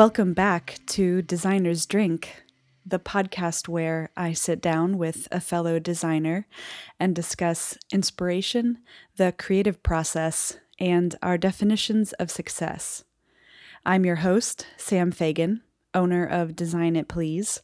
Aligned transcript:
Welcome 0.00 0.32
back 0.32 0.78
to 0.86 1.20
Designer's 1.20 1.84
Drink, 1.84 2.42
the 2.86 2.98
podcast 2.98 3.68
where 3.68 4.08
I 4.16 4.32
sit 4.32 4.62
down 4.62 4.96
with 4.96 5.28
a 5.30 5.42
fellow 5.42 5.78
designer 5.78 6.46
and 6.98 7.14
discuss 7.14 7.76
inspiration, 7.92 8.78
the 9.16 9.30
creative 9.30 9.82
process, 9.82 10.56
and 10.78 11.16
our 11.22 11.36
definitions 11.36 12.14
of 12.14 12.30
success. 12.30 13.04
I'm 13.84 14.06
your 14.06 14.16
host, 14.16 14.66
Sam 14.78 15.12
Fagan, 15.12 15.60
owner 15.92 16.24
of 16.24 16.56
Design 16.56 16.96
It 16.96 17.06
Please, 17.06 17.60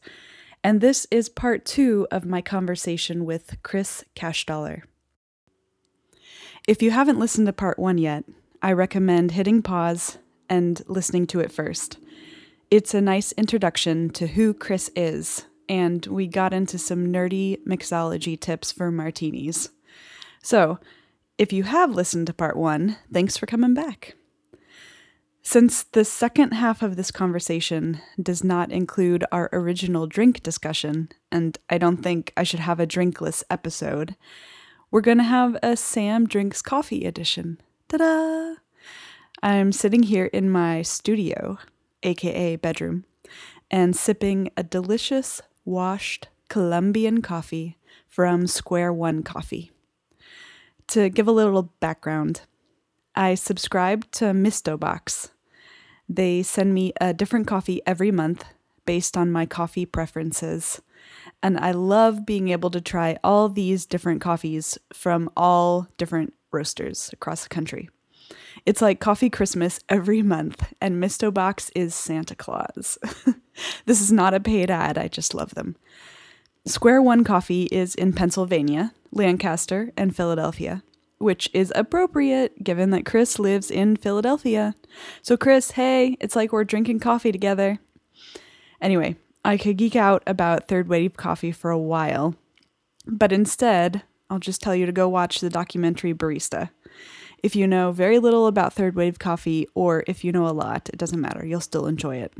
and 0.63 0.79
this 0.79 1.07
is 1.09 1.29
part 1.29 1.65
two 1.65 2.05
of 2.11 2.23
my 2.23 2.43
conversation 2.43 3.25
with 3.25 3.57
Chris 3.63 4.05
Cashdollar. 4.15 4.83
If 6.67 6.83
you 6.83 6.91
haven't 6.91 7.17
listened 7.17 7.47
to 7.47 7.53
part 7.53 7.79
one 7.79 7.97
yet, 7.97 8.25
I 8.61 8.73
recommend 8.73 9.31
hitting 9.31 9.63
pause 9.63 10.19
and 10.47 10.83
listening 10.87 11.25
to 11.27 11.39
it 11.39 11.51
first. 11.51 11.97
It's 12.69 12.93
a 12.93 12.99
nice 12.99 13.31
introduction 13.33 14.09
to 14.09 14.27
who 14.27 14.53
Chris 14.53 14.91
is, 14.93 15.45
and 15.69 16.05
we 16.07 16.27
got 16.27 16.51
into 16.51 16.77
some 16.77 17.07
nerdy 17.13 17.63
mixology 17.65 18.37
tips 18.37 18.73
for 18.73 18.91
martinis. 18.91 19.69
So, 20.43 20.77
if 21.37 21.53
you 21.53 21.63
have 21.63 21.95
listened 21.95 22.27
to 22.27 22.33
part 22.33 22.57
one, 22.57 22.97
thanks 23.11 23.37
for 23.37 23.45
coming 23.45 23.73
back. 23.73 24.15
Since 25.41 25.83
the 25.83 26.03
second 26.03 26.51
half 26.51 26.81
of 26.81 26.97
this 26.97 27.09
conversation 27.09 28.01
does 28.21 28.43
not 28.43 28.69
include 28.69 29.23
our 29.31 29.47
original 29.53 30.05
drink 30.05 30.43
discussion, 30.43 31.07
and 31.31 31.57
I 31.69 31.77
don't 31.77 32.03
think 32.03 32.33
I 32.35 32.43
should 32.43 32.59
have 32.59 32.81
a 32.81 32.87
drinkless 32.87 33.45
episode, 33.49 34.17
we're 34.91 34.99
going 34.99 35.19
to 35.19 35.23
have 35.23 35.55
a 35.63 35.77
Sam 35.77 36.27
Drinks 36.27 36.61
Coffee 36.61 37.05
edition. 37.05 37.61
Ta 37.87 37.95
da! 37.95 38.55
I'm 39.41 39.71
sitting 39.71 40.03
here 40.03 40.25
in 40.25 40.49
my 40.49 40.81
studio, 40.81 41.59
aka 42.03 42.55
bedroom, 42.55 43.05
and 43.69 43.95
sipping 43.95 44.49
a 44.55 44.63
delicious 44.63 45.41
washed 45.65 46.27
Colombian 46.49 47.21
coffee 47.21 47.77
from 48.07 48.47
Square 48.47 48.93
One 48.93 49.23
Coffee. 49.23 49.71
To 50.89 51.09
give 51.09 51.27
a 51.27 51.31
little 51.31 51.73
background, 51.79 52.41
I 53.15 53.35
subscribe 53.35 54.09
to 54.11 54.33
Misto 54.33 54.77
Box 54.77 55.31
they 56.09 56.41
send 56.41 56.73
me 56.73 56.93
a 57.01 57.13
different 57.13 57.47
coffee 57.47 57.81
every 57.85 58.11
month 58.11 58.45
based 58.85 59.17
on 59.17 59.31
my 59.31 59.45
coffee 59.45 59.85
preferences. 59.85 60.81
And 61.43 61.57
I 61.57 61.71
love 61.71 62.25
being 62.25 62.49
able 62.49 62.69
to 62.71 62.81
try 62.81 63.17
all 63.23 63.49
these 63.49 63.85
different 63.85 64.21
coffees 64.21 64.77
from 64.93 65.29
all 65.35 65.87
different 65.97 66.33
roasters 66.51 67.09
across 67.13 67.43
the 67.43 67.49
country. 67.49 67.89
It's 68.67 68.81
like 68.81 68.99
coffee 68.99 69.29
Christmas 69.29 69.79
every 69.87 70.21
month, 70.21 70.73
and 70.81 70.99
Misto 70.99 71.31
Box 71.31 71.71
is 71.73 71.95
Santa 71.95 72.35
Claus. 72.35 72.97
this 73.85 74.01
is 74.01 74.11
not 74.11 74.33
a 74.33 74.41
paid 74.41 74.69
ad, 74.69 74.97
I 74.97 75.07
just 75.07 75.33
love 75.33 75.55
them. 75.55 75.77
Square 76.65 77.03
One 77.03 77.23
Coffee 77.23 77.69
is 77.71 77.95
in 77.95 78.11
Pennsylvania, 78.11 78.93
Lancaster, 79.13 79.93
and 79.95 80.13
Philadelphia 80.13 80.83
which 81.19 81.49
is 81.51 81.73
appropriate 81.75 82.63
given 82.63 82.91
that 82.91 83.03
Chris 83.03 83.39
lives 83.39 83.71
in 83.71 83.95
Philadelphia. 83.95 84.75
So, 85.23 85.35
Chris, 85.35 85.71
hey, 85.71 86.15
it's 86.19 86.35
like 86.35 86.51
we're 86.51 86.63
drinking 86.63 86.99
coffee 86.99 87.31
together. 87.31 87.79
Anyway, 88.79 89.15
I 89.43 89.57
could 89.57 89.77
geek 89.77 89.95
out 89.95 90.21
about 90.27 90.67
third 90.67 90.87
wave 90.87 91.17
coffee 91.17 91.51
for 91.51 91.71
a 91.71 91.79
while, 91.79 92.35
but 93.07 93.31
instead, 93.31 94.03
I'll 94.29 94.37
just 94.37 94.61
tell 94.61 94.75
you 94.75 94.85
to 94.85 94.91
go 94.91 95.09
watch 95.09 95.39
the 95.39 95.49
documentary 95.49 96.13
Barista. 96.13 96.69
If 97.43 97.55
you 97.55 97.67
know 97.67 97.91
very 97.91 98.17
little 98.17 98.47
about 98.47 98.73
third 98.73 98.95
wave 98.95 99.19
coffee, 99.19 99.67
or 99.75 100.03
if 100.07 100.23
you 100.23 100.31
know 100.31 100.47
a 100.47 100.49
lot, 100.49 100.89
it 100.89 100.97
doesn't 100.97 101.21
matter, 101.21 101.45
you'll 101.45 101.61
still 101.61 101.85
enjoy 101.85 102.17
it. 102.17 102.33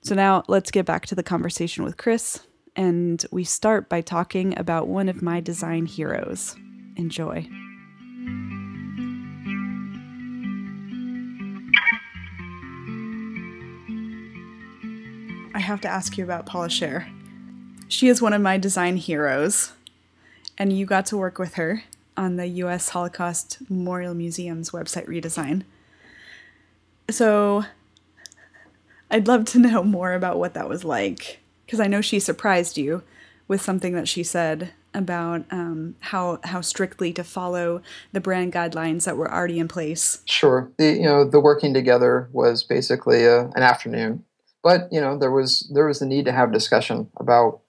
So, 0.00 0.14
now 0.14 0.44
let's 0.46 0.70
get 0.70 0.86
back 0.86 1.06
to 1.06 1.16
the 1.16 1.24
conversation 1.24 1.82
with 1.82 1.96
Chris, 1.96 2.40
and 2.76 3.24
we 3.32 3.42
start 3.42 3.88
by 3.88 4.02
talking 4.02 4.56
about 4.56 4.86
one 4.86 5.08
of 5.08 5.22
my 5.22 5.40
design 5.40 5.86
heroes. 5.86 6.54
Enjoy. 6.96 7.48
I 15.52 15.58
have 15.58 15.80
to 15.80 15.88
ask 15.88 16.16
you 16.16 16.22
about 16.22 16.46
Paula 16.46 16.68
Scher. 16.68 17.10
She 17.88 18.06
is 18.06 18.22
one 18.22 18.32
of 18.32 18.42
my 18.42 18.56
design 18.56 18.98
heroes, 18.98 19.72
and 20.56 20.72
you 20.72 20.86
got 20.86 21.06
to 21.06 21.16
work 21.16 21.40
with 21.40 21.54
her 21.54 21.82
on 22.16 22.36
the 22.36 22.46
U.S. 22.46 22.90
Holocaust 22.90 23.58
Memorial 23.68 24.14
Museum's 24.14 24.70
website 24.70 25.06
redesign. 25.06 25.62
So, 27.10 27.64
I'd 29.10 29.28
love 29.28 29.44
to 29.46 29.58
know 29.60 29.82
more 29.82 30.12
about 30.12 30.38
what 30.38 30.54
that 30.54 30.68
was 30.68 30.84
like, 30.84 31.40
because 31.64 31.80
I 31.80 31.86
know 31.86 32.00
she 32.00 32.20
surprised 32.20 32.78
you 32.78 33.02
with 33.48 33.60
something 33.60 33.94
that 33.94 34.08
she 34.08 34.22
said 34.22 34.72
about 34.96 35.44
um, 35.50 35.94
how 36.00 36.40
how 36.42 36.62
strictly 36.62 37.12
to 37.12 37.22
follow 37.22 37.82
the 38.12 38.20
brand 38.20 38.52
guidelines 38.52 39.04
that 39.04 39.16
were 39.16 39.32
already 39.32 39.58
in 39.58 39.68
place. 39.68 40.22
Sure, 40.24 40.70
the 40.78 40.94
you 40.94 41.02
know 41.02 41.28
the 41.28 41.40
working 41.40 41.74
together 41.74 42.28
was 42.32 42.64
basically 42.64 43.24
a, 43.24 43.42
an 43.48 43.62
afternoon, 43.62 44.24
but 44.62 44.88
you 44.90 45.00
know 45.00 45.18
there 45.18 45.30
was 45.30 45.70
there 45.74 45.86
was 45.86 45.98
the 45.98 46.06
need 46.06 46.24
to 46.24 46.32
have 46.32 46.52
discussion 46.52 47.08
about 47.18 47.60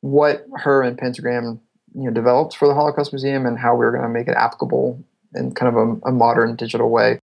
what 0.00 0.46
her 0.56 0.82
and 0.82 0.98
Pentagram 0.98 1.60
you 1.94 2.02
know 2.02 2.10
developed 2.10 2.56
for 2.56 2.68
the 2.68 2.74
Holocaust 2.74 3.12
Museum 3.12 3.46
and 3.46 3.58
how 3.58 3.74
we 3.74 3.84
were 3.84 3.92
going 3.92 4.02
to 4.02 4.08
make 4.08 4.28
it 4.28 4.34
applicable 4.36 5.02
in 5.34 5.52
kind 5.52 5.76
of 5.76 5.88
a, 6.04 6.08
a 6.08 6.12
modern 6.12 6.56
digital 6.56 6.90
way. 6.90 7.20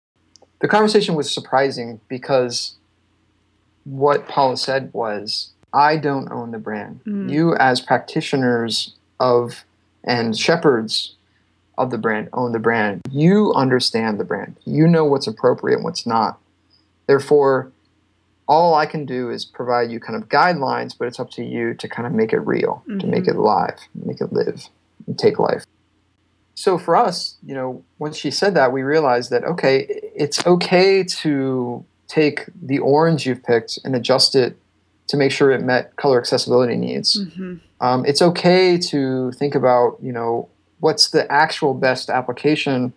The 0.59 0.67
conversation 0.67 1.15
was 1.15 1.31
surprising 1.31 1.99
because 2.07 2.75
what 3.83 4.27
Paula 4.27 4.57
said 4.57 4.91
was 4.93 5.51
I 5.73 5.97
don't 5.97 6.31
own 6.31 6.51
the 6.51 6.57
brand. 6.57 7.01
Mm. 7.05 7.31
You, 7.31 7.55
as 7.55 7.81
practitioners 7.81 8.93
of 9.19 9.65
and 10.03 10.37
shepherds 10.37 11.15
of 11.77 11.91
the 11.91 11.97
brand 11.97 12.29
own 12.33 12.53
the 12.53 12.59
brand. 12.59 13.01
You 13.11 13.53
understand 13.53 14.19
the 14.19 14.23
brand. 14.23 14.57
You 14.65 14.87
know 14.87 15.05
what's 15.05 15.27
appropriate 15.27 15.75
and 15.75 15.83
what's 15.83 16.07
not. 16.07 16.39
Therefore, 17.05 17.71
all 18.47 18.75
I 18.75 18.85
can 18.85 19.05
do 19.05 19.29
is 19.29 19.45
provide 19.45 19.91
you 19.91 19.99
kind 19.99 20.21
of 20.21 20.29
guidelines, 20.29 20.97
but 20.97 21.07
it's 21.07 21.19
up 21.19 21.29
to 21.31 21.43
you 21.43 21.73
to 21.75 21.87
kind 21.87 22.07
of 22.07 22.13
make 22.13 22.33
it 22.33 22.39
real, 22.39 22.83
mm-hmm. 22.87 22.99
to 22.99 23.07
make 23.07 23.23
mm-hmm. 23.23 23.39
it 23.39 23.41
live, 23.41 23.79
make 24.05 24.21
it 24.21 24.31
live, 24.31 24.67
and 25.05 25.19
take 25.19 25.39
life. 25.39 25.65
So 26.55 26.77
for 26.77 26.95
us, 26.95 27.35
you 27.45 27.53
know, 27.53 27.83
once 27.99 28.17
she 28.17 28.31
said 28.31 28.55
that, 28.55 28.71
we 28.71 28.81
realized 28.81 29.29
that 29.31 29.43
okay, 29.43 29.85
it's 30.15 30.45
okay 30.45 31.03
to 31.03 31.85
take 32.07 32.45
the 32.61 32.79
orange 32.79 33.27
you've 33.27 33.43
picked 33.43 33.77
and 33.83 33.95
adjust 33.95 34.33
it 34.33 34.57
to 35.07 35.17
make 35.17 35.31
sure 35.31 35.51
it 35.51 35.61
met 35.61 35.95
color 35.97 36.19
accessibility 36.19 36.75
needs. 36.75 37.23
Mm-hmm. 37.23 37.55
Um, 37.79 38.05
it's 38.05 38.21
okay 38.21 38.77
to 38.77 39.31
think 39.33 39.55
about, 39.55 39.97
you 40.01 40.11
know, 40.11 40.49
what's 40.79 41.09
the 41.09 41.31
actual 41.31 41.73
best 41.73 42.09
application 42.09 42.93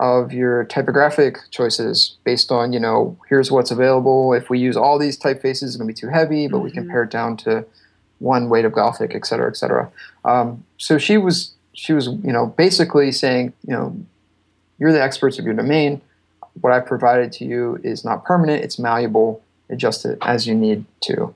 of 0.00 0.32
your 0.32 0.64
typographic 0.64 1.38
choices 1.50 2.16
based 2.24 2.50
on, 2.50 2.72
you 2.72 2.80
know, 2.80 3.16
here's 3.28 3.50
what's 3.50 3.70
available. 3.70 4.32
If 4.32 4.48
we 4.48 4.58
use 4.58 4.76
all 4.76 4.98
these 4.98 5.18
typefaces, 5.18 5.62
it's 5.62 5.76
going 5.76 5.86
to 5.86 5.94
be 5.94 6.00
too 6.00 6.08
heavy, 6.08 6.48
but 6.48 6.56
mm-hmm. 6.56 6.64
we 6.64 6.70
can 6.72 6.88
pare 6.88 7.02
it 7.02 7.10
down 7.10 7.36
to 7.38 7.66
one 8.18 8.48
weight 8.48 8.64
of 8.64 8.72
Gothic, 8.72 9.14
et 9.14 9.26
cetera, 9.26 9.48
et 9.48 9.56
cetera. 9.56 9.90
Um, 10.24 10.64
so 10.78 10.96
she 10.96 11.18
was, 11.18 11.52
she 11.74 11.92
was, 11.92 12.06
you 12.06 12.32
know, 12.32 12.46
basically 12.46 13.12
saying, 13.12 13.52
you 13.66 13.74
know, 13.74 13.96
you're 14.78 14.92
the 14.92 15.02
experts 15.02 15.38
of 15.38 15.44
your 15.44 15.54
domain. 15.54 16.00
What 16.60 16.72
I 16.72 16.80
provided 16.80 17.30
to 17.32 17.44
you 17.44 17.78
is 17.84 18.04
not 18.04 18.24
permanent; 18.24 18.64
it's 18.64 18.78
malleable. 18.78 19.42
Adjust 19.68 20.04
it 20.04 20.18
as 20.22 20.46
you 20.46 20.54
need 20.54 20.84
to. 21.02 21.34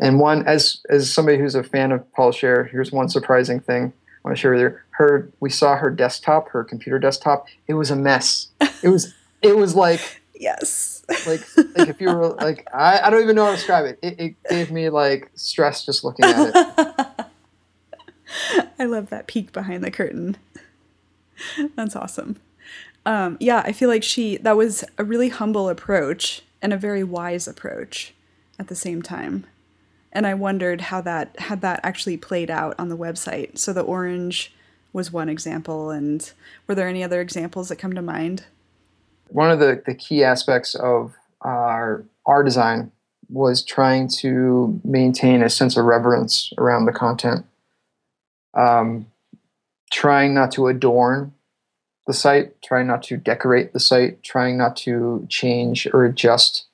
And 0.00 0.18
one, 0.18 0.46
as 0.46 0.80
as 0.88 1.12
somebody 1.12 1.38
who's 1.38 1.54
a 1.54 1.62
fan 1.62 1.92
of 1.92 2.10
Paula 2.12 2.32
Scher, 2.32 2.70
here's 2.70 2.90
one 2.90 3.08
surprising 3.08 3.60
thing 3.60 3.92
want 4.24 4.36
to 4.36 4.40
share 4.40 4.52
with 4.52 4.60
you. 4.60 4.78
Her, 4.90 5.30
we 5.40 5.50
saw 5.50 5.76
her 5.76 5.90
desktop, 5.90 6.48
her 6.50 6.64
computer 6.64 6.98
desktop. 6.98 7.46
It 7.66 7.74
was 7.74 7.90
a 7.90 7.96
mess. 7.96 8.48
It 8.82 8.88
was, 8.88 9.14
it 9.42 9.56
was 9.56 9.74
like 9.74 10.22
yes, 10.34 11.04
like 11.26 11.40
like 11.76 11.88
if 11.88 12.00
you 12.00 12.08
were 12.08 12.28
like 12.28 12.66
I, 12.72 13.00
I 13.00 13.10
don't 13.10 13.22
even 13.22 13.36
know 13.36 13.44
how 13.44 13.50
to 13.50 13.56
describe 13.56 13.84
it. 13.84 13.98
It, 14.02 14.20
it 14.20 14.34
gave 14.48 14.70
me 14.70 14.88
like 14.90 15.30
stress 15.34 15.84
just 15.84 16.04
looking 16.04 16.24
at 16.24 16.52
it. 16.54 17.26
I 18.78 18.84
love 18.84 19.10
that 19.10 19.26
peek 19.26 19.52
behind 19.52 19.84
the 19.84 19.90
curtain. 19.90 20.36
That's 21.74 21.96
awesome. 21.96 22.36
Um, 23.04 23.36
yeah, 23.40 23.62
I 23.64 23.72
feel 23.72 23.88
like 23.88 24.02
she 24.02 24.36
that 24.38 24.56
was 24.56 24.84
a 24.98 25.04
really 25.04 25.28
humble 25.28 25.68
approach 25.68 26.42
and 26.60 26.72
a 26.72 26.76
very 26.76 27.02
wise 27.02 27.48
approach 27.48 28.14
at 28.58 28.68
the 28.68 28.76
same 28.76 29.02
time 29.02 29.46
and 30.12 30.26
I 30.26 30.34
wondered 30.34 30.82
how 30.82 31.00
that 31.02 31.38
had 31.40 31.62
that 31.62 31.80
actually 31.82 32.16
played 32.16 32.50
out 32.50 32.74
on 32.78 32.88
the 32.88 32.96
website. 32.96 33.58
So 33.58 33.72
the 33.72 33.80
orange 33.80 34.54
was 34.92 35.12
one 35.12 35.28
example, 35.28 35.90
and 35.90 36.30
were 36.66 36.74
there 36.74 36.88
any 36.88 37.02
other 37.02 37.20
examples 37.20 37.68
that 37.68 37.76
come 37.76 37.94
to 37.94 38.02
mind? 38.02 38.44
One 39.28 39.50
of 39.50 39.58
the, 39.58 39.82
the 39.84 39.94
key 39.94 40.22
aspects 40.22 40.74
of 40.74 41.14
our 41.40 42.04
our 42.26 42.44
design 42.44 42.92
was 43.28 43.64
trying 43.64 44.06
to 44.06 44.78
maintain 44.84 45.42
a 45.42 45.48
sense 45.48 45.76
of 45.76 45.86
reverence 45.86 46.52
around 46.58 46.84
the 46.84 46.92
content, 46.92 47.46
um, 48.54 49.06
trying 49.90 50.34
not 50.34 50.52
to 50.52 50.66
adorn 50.66 51.32
the 52.06 52.12
site, 52.12 52.60
trying 52.62 52.86
not 52.86 53.02
to 53.04 53.16
decorate 53.16 53.72
the 53.72 53.80
site, 53.80 54.22
trying 54.22 54.58
not 54.58 54.76
to 54.76 55.26
change 55.30 55.88
or 55.94 56.04
adjust 56.04 56.66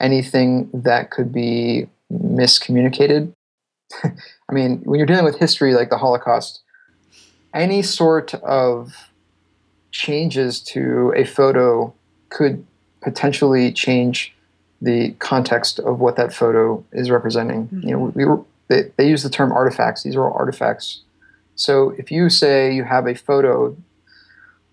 anything 0.00 0.68
that 0.74 1.10
could 1.10 1.32
be 1.32 1.88
miscommunicated. 2.12 3.32
I 4.04 4.52
mean, 4.52 4.80
when 4.84 4.98
you're 4.98 5.06
dealing 5.06 5.24
with 5.24 5.38
history 5.38 5.74
like 5.74 5.90
the 5.90 5.98
Holocaust, 5.98 6.60
any 7.54 7.82
sort 7.82 8.34
of 8.34 9.10
changes 9.90 10.60
to 10.60 11.12
a 11.16 11.24
photo 11.24 11.92
could 12.30 12.64
potentially 13.02 13.72
change 13.72 14.34
the 14.80 15.10
context 15.18 15.78
of 15.78 16.00
what 16.00 16.16
that 16.16 16.32
photo 16.32 16.84
is 16.92 17.10
representing. 17.10 17.66
Mm-hmm. 17.66 17.88
You 17.88 17.90
know, 17.94 17.98
we 18.14 18.24
were, 18.24 18.40
they, 18.68 18.90
they 18.96 19.08
use 19.08 19.22
the 19.22 19.30
term 19.30 19.52
artifacts. 19.52 20.02
These 20.02 20.16
are 20.16 20.24
all 20.24 20.32
artifacts. 20.36 21.02
So 21.54 21.90
if 21.98 22.10
you 22.10 22.28
say 22.30 22.74
you 22.74 22.84
have 22.84 23.06
a 23.06 23.14
photo 23.14 23.76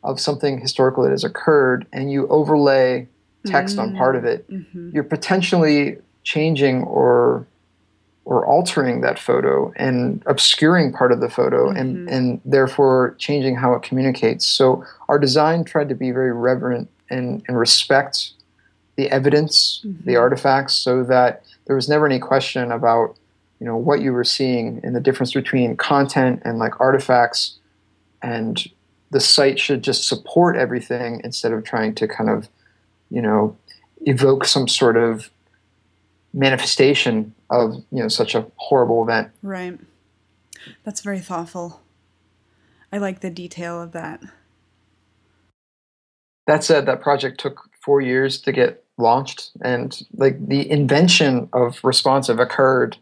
of 0.03 0.19
something 0.19 0.59
historical 0.59 1.03
that 1.03 1.11
has 1.11 1.23
occurred 1.23 1.85
and 1.91 2.11
you 2.11 2.27
overlay 2.29 3.07
text 3.45 3.77
mm-hmm. 3.77 3.89
on 3.89 3.97
part 3.97 4.15
of 4.15 4.25
it, 4.25 4.49
mm-hmm. 4.49 4.91
you're 4.93 5.03
potentially 5.03 5.97
changing 6.23 6.83
or 6.83 7.45
or 8.25 8.45
altering 8.45 9.01
that 9.01 9.17
photo 9.17 9.73
and 9.75 10.21
obscuring 10.27 10.93
part 10.93 11.11
of 11.11 11.19
the 11.19 11.29
photo 11.29 11.69
mm-hmm. 11.69 11.77
and 11.77 12.09
and 12.09 12.41
therefore 12.45 13.15
changing 13.17 13.55
how 13.55 13.73
it 13.73 13.81
communicates. 13.81 14.45
So 14.45 14.83
our 15.07 15.17
design 15.17 15.63
tried 15.63 15.89
to 15.89 15.95
be 15.95 16.11
very 16.11 16.31
reverent 16.31 16.89
and, 17.09 17.43
and 17.47 17.57
respect 17.57 18.31
the 18.97 19.09
evidence, 19.09 19.81
the 19.83 19.89
mm-hmm. 19.89 20.21
artifacts, 20.21 20.75
so 20.75 21.03
that 21.05 21.43
there 21.65 21.75
was 21.75 21.89
never 21.89 22.05
any 22.05 22.19
question 22.19 22.71
about 22.71 23.15
you 23.59 23.65
know 23.65 23.75
what 23.75 24.01
you 24.01 24.13
were 24.13 24.23
seeing 24.23 24.79
and 24.83 24.95
the 24.95 25.01
difference 25.01 25.33
between 25.33 25.75
content 25.75 26.41
and 26.45 26.59
like 26.59 26.79
artifacts 26.79 27.57
and 28.21 28.69
the 29.11 29.19
site 29.19 29.59
should 29.59 29.83
just 29.83 30.07
support 30.07 30.55
everything 30.55 31.19
instead 31.23 31.51
of 31.51 31.63
trying 31.63 31.95
to 31.95 32.07
kind 32.07 32.29
of 32.29 32.47
you 33.09 33.21
know 33.21 33.57
evoke 34.05 34.45
some 34.45 34.67
sort 34.67 34.97
of 34.97 35.29
manifestation 36.33 37.33
of 37.49 37.75
you 37.91 38.01
know 38.01 38.07
such 38.07 38.35
a 38.35 38.45
horrible 38.55 39.03
event. 39.03 39.31
Right. 39.41 39.79
That's 40.83 41.01
very 41.01 41.19
thoughtful. 41.19 41.81
I 42.91 42.97
like 42.97 43.21
the 43.21 43.29
detail 43.29 43.81
of 43.81 43.91
that. 43.93 44.21
That 46.47 46.63
said 46.63 46.85
that 46.85 47.01
project 47.01 47.39
took 47.39 47.69
four 47.83 48.01
years 48.01 48.41
to 48.41 48.51
get 48.51 48.83
launched 48.97 49.51
and 49.63 50.01
like 50.13 50.47
the 50.47 50.69
invention 50.69 51.47
of 51.53 51.79
responsive 51.83 52.39
occurred. 52.39 52.97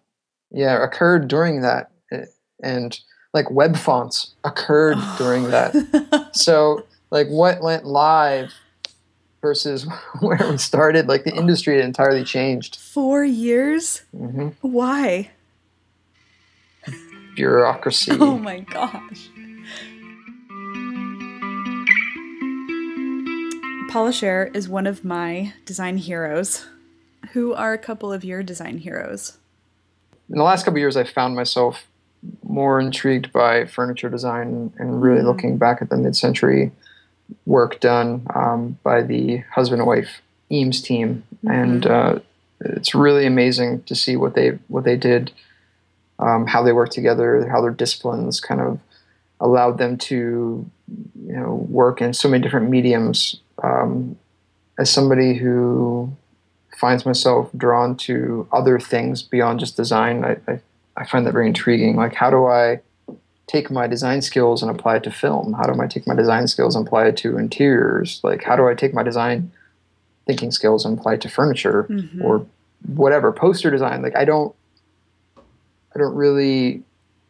Yeah 0.51 0.83
occurred 0.83 1.27
during 1.27 1.62
that 1.62 1.91
eh, 2.12 2.25
and 2.62 3.00
like 3.33 3.50
web 3.51 3.77
fonts 3.77 4.33
occurred 4.44 4.97
during 5.18 5.50
that. 5.51 5.74
So 6.33 6.85
like 7.09 7.27
what 7.27 7.62
went 7.62 7.85
live 7.85 8.53
versus 9.47 9.88
where 10.19 10.39
we 10.49 10.57
started 10.57 11.07
like 11.07 11.23
the 11.23 11.33
industry 11.33 11.75
had 11.77 11.85
entirely 11.85 12.23
changed 12.23 12.75
four 12.75 13.23
years 13.23 14.01
mm-hmm. 14.13 14.49
why 14.61 15.29
bureaucracy 17.35 18.11
oh 18.19 18.38
my 18.38 18.59
gosh 18.59 19.29
Paula 23.89 24.11
Scher 24.11 24.53
is 24.53 24.67
one 24.67 24.85
of 24.85 25.05
my 25.05 25.53
design 25.65 25.97
heroes. 25.97 26.65
Who 27.31 27.53
are 27.53 27.71
a 27.71 27.77
couple 27.77 28.11
of 28.11 28.25
your 28.25 28.43
design 28.43 28.79
heroes? 28.79 29.38
in 30.29 30.35
the 30.35 30.43
last 30.43 30.65
couple 30.65 30.75
of 30.75 30.79
years, 30.79 30.97
I 30.97 31.05
found 31.05 31.35
myself 31.35 31.88
more 32.43 32.79
intrigued 32.79 33.31
by 33.31 33.65
furniture 33.65 34.09
design 34.09 34.73
and 34.77 35.01
really 35.01 35.21
mm 35.21 35.25
looking 35.25 35.57
back 35.57 35.81
at 35.81 35.89
the 35.89 35.97
mid-century 35.97 36.71
work 37.45 37.79
done 37.79 38.25
um, 38.33 38.77
by 38.83 39.01
the 39.01 39.38
husband 39.53 39.81
and 39.81 39.88
wife 39.88 40.21
Eames 40.51 40.81
team, 40.81 41.24
mm-hmm. 41.35 41.51
and 41.51 41.85
uh, 41.85 42.19
it's 42.62 42.95
really 42.95 43.25
amazing 43.25 43.83
to 43.83 43.95
see 43.95 44.15
what 44.15 44.33
they 44.33 44.50
what 44.68 44.83
they 44.83 44.95
did, 44.95 45.31
um, 46.19 46.47
how 46.47 46.63
they 46.63 46.74
work 46.74 46.89
together, 46.89 47.47
how 47.50 47.62
their 47.62 47.71
disciplines 47.71 48.39
kind 48.39 48.62
of 48.62 48.79
allowed 49.39 49.77
them 49.77 49.97
to 49.97 50.69
you 51.25 51.33
know 51.33 51.68
work 51.69 52.01
in 52.01 52.13
so 52.13 52.29
many 52.29 52.41
different 52.41 52.69
mediums. 52.69 53.39
Um, 53.63 54.18
as 54.79 54.91
somebody 54.91 55.33
who 55.33 56.15
finds 56.77 57.06
myself 57.06 57.50
drawn 57.57 57.97
to 57.97 58.47
other 58.51 58.79
things 58.79 59.24
beyond 59.24 59.59
just 59.59 59.75
design. 59.75 60.24
I, 60.24 60.38
I, 60.47 60.59
I, 60.95 61.06
find 61.06 61.25
that 61.25 61.33
very 61.33 61.47
intriguing. 61.47 61.95
Like, 61.95 62.13
how 62.13 62.29
do 62.29 62.45
I 62.45 62.79
take 63.47 63.71
my 63.71 63.88
design 63.88 64.21
skills 64.21 64.61
and 64.61 64.69
apply 64.69 64.97
it 64.97 65.03
to 65.03 65.11
film? 65.11 65.53
How 65.53 65.63
do 65.63 65.81
I 65.81 65.88
take 65.88 66.05
my 66.05 66.15
design 66.15 66.47
skills 66.47 66.75
and 66.75 66.85
apply 66.85 67.07
it 67.07 67.17
to 67.17 67.38
interiors? 67.38 68.19
Like, 68.23 68.44
how 68.44 68.55
do 68.55 68.67
I 68.67 68.73
take 68.73 68.94
my 68.94 69.03
design 69.03 69.51
thinking 70.25 70.51
skills 70.51 70.85
and 70.85 70.97
apply 70.97 71.13
it 71.13 71.21
to 71.21 71.29
furniture 71.29 71.88
mm-hmm. 71.89 72.21
or 72.21 72.45
whatever 72.85 73.31
poster 73.31 73.71
design? 73.71 74.01
Like, 74.01 74.15
I 74.15 74.25
don't, 74.25 74.53
I 75.38 75.99
don't 75.99 76.15
really 76.15 76.83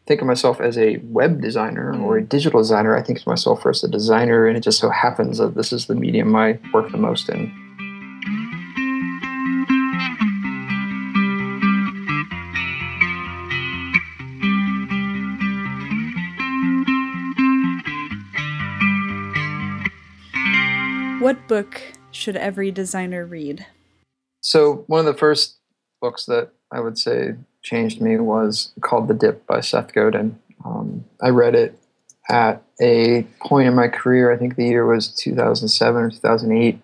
think 0.06 0.20
of 0.20 0.26
myself 0.26 0.60
as 0.60 0.76
a 0.76 0.96
web 1.04 1.40
designer 1.40 1.96
or 2.00 2.16
a 2.16 2.22
digital 2.22 2.60
designer. 2.60 2.96
I 2.96 3.02
think 3.02 3.20
of 3.20 3.26
myself 3.26 3.64
as 3.66 3.84
a 3.84 3.88
designer, 3.88 4.46
and 4.46 4.56
it 4.56 4.62
just 4.62 4.80
so 4.80 4.90
happens 4.90 5.38
that 5.38 5.54
this 5.54 5.72
is 5.72 5.86
the 5.86 5.94
medium 5.94 6.34
I 6.34 6.58
work 6.72 6.90
the 6.90 6.98
most 6.98 7.28
in. 7.28 7.67
Book 21.48 21.80
should 22.10 22.36
every 22.36 22.70
designer 22.70 23.26
read? 23.26 23.66
So, 24.40 24.84
one 24.86 25.00
of 25.00 25.06
the 25.06 25.18
first 25.18 25.56
books 26.00 26.26
that 26.26 26.50
I 26.70 26.80
would 26.80 26.98
say 26.98 27.34
changed 27.62 28.00
me 28.00 28.16
was 28.18 28.72
called 28.80 29.08
The 29.08 29.14
Dip 29.14 29.46
by 29.46 29.60
Seth 29.60 29.92
Godin. 29.92 30.38
Um, 30.64 31.04
I 31.20 31.30
read 31.30 31.54
it 31.54 31.78
at 32.28 32.62
a 32.80 33.22
point 33.40 33.68
in 33.68 33.74
my 33.74 33.88
career, 33.88 34.32
I 34.32 34.36
think 34.36 34.56
the 34.56 34.66
year 34.66 34.86
was 34.86 35.08
2007 35.08 36.02
or 36.02 36.10
2008, 36.10 36.78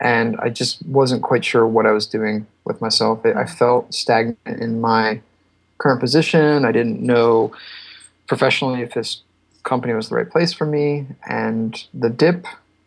and 0.00 0.36
I 0.38 0.48
just 0.48 0.84
wasn't 0.86 1.22
quite 1.22 1.44
sure 1.44 1.66
what 1.66 1.86
I 1.86 1.90
was 1.90 2.06
doing 2.06 2.46
with 2.64 2.80
myself. 2.80 3.24
I 3.26 3.44
felt 3.44 3.92
stagnant 3.92 4.38
in 4.46 4.80
my 4.80 5.20
current 5.78 6.00
position. 6.00 6.64
I 6.64 6.72
didn't 6.72 7.00
know 7.00 7.52
professionally 8.28 8.82
if 8.82 8.94
this 8.94 9.22
company 9.64 9.92
was 9.94 10.08
the 10.08 10.14
right 10.14 10.30
place 10.30 10.52
for 10.52 10.66
me. 10.66 11.06
And 11.28 11.84
The 11.92 12.10
Dip, 12.10 12.46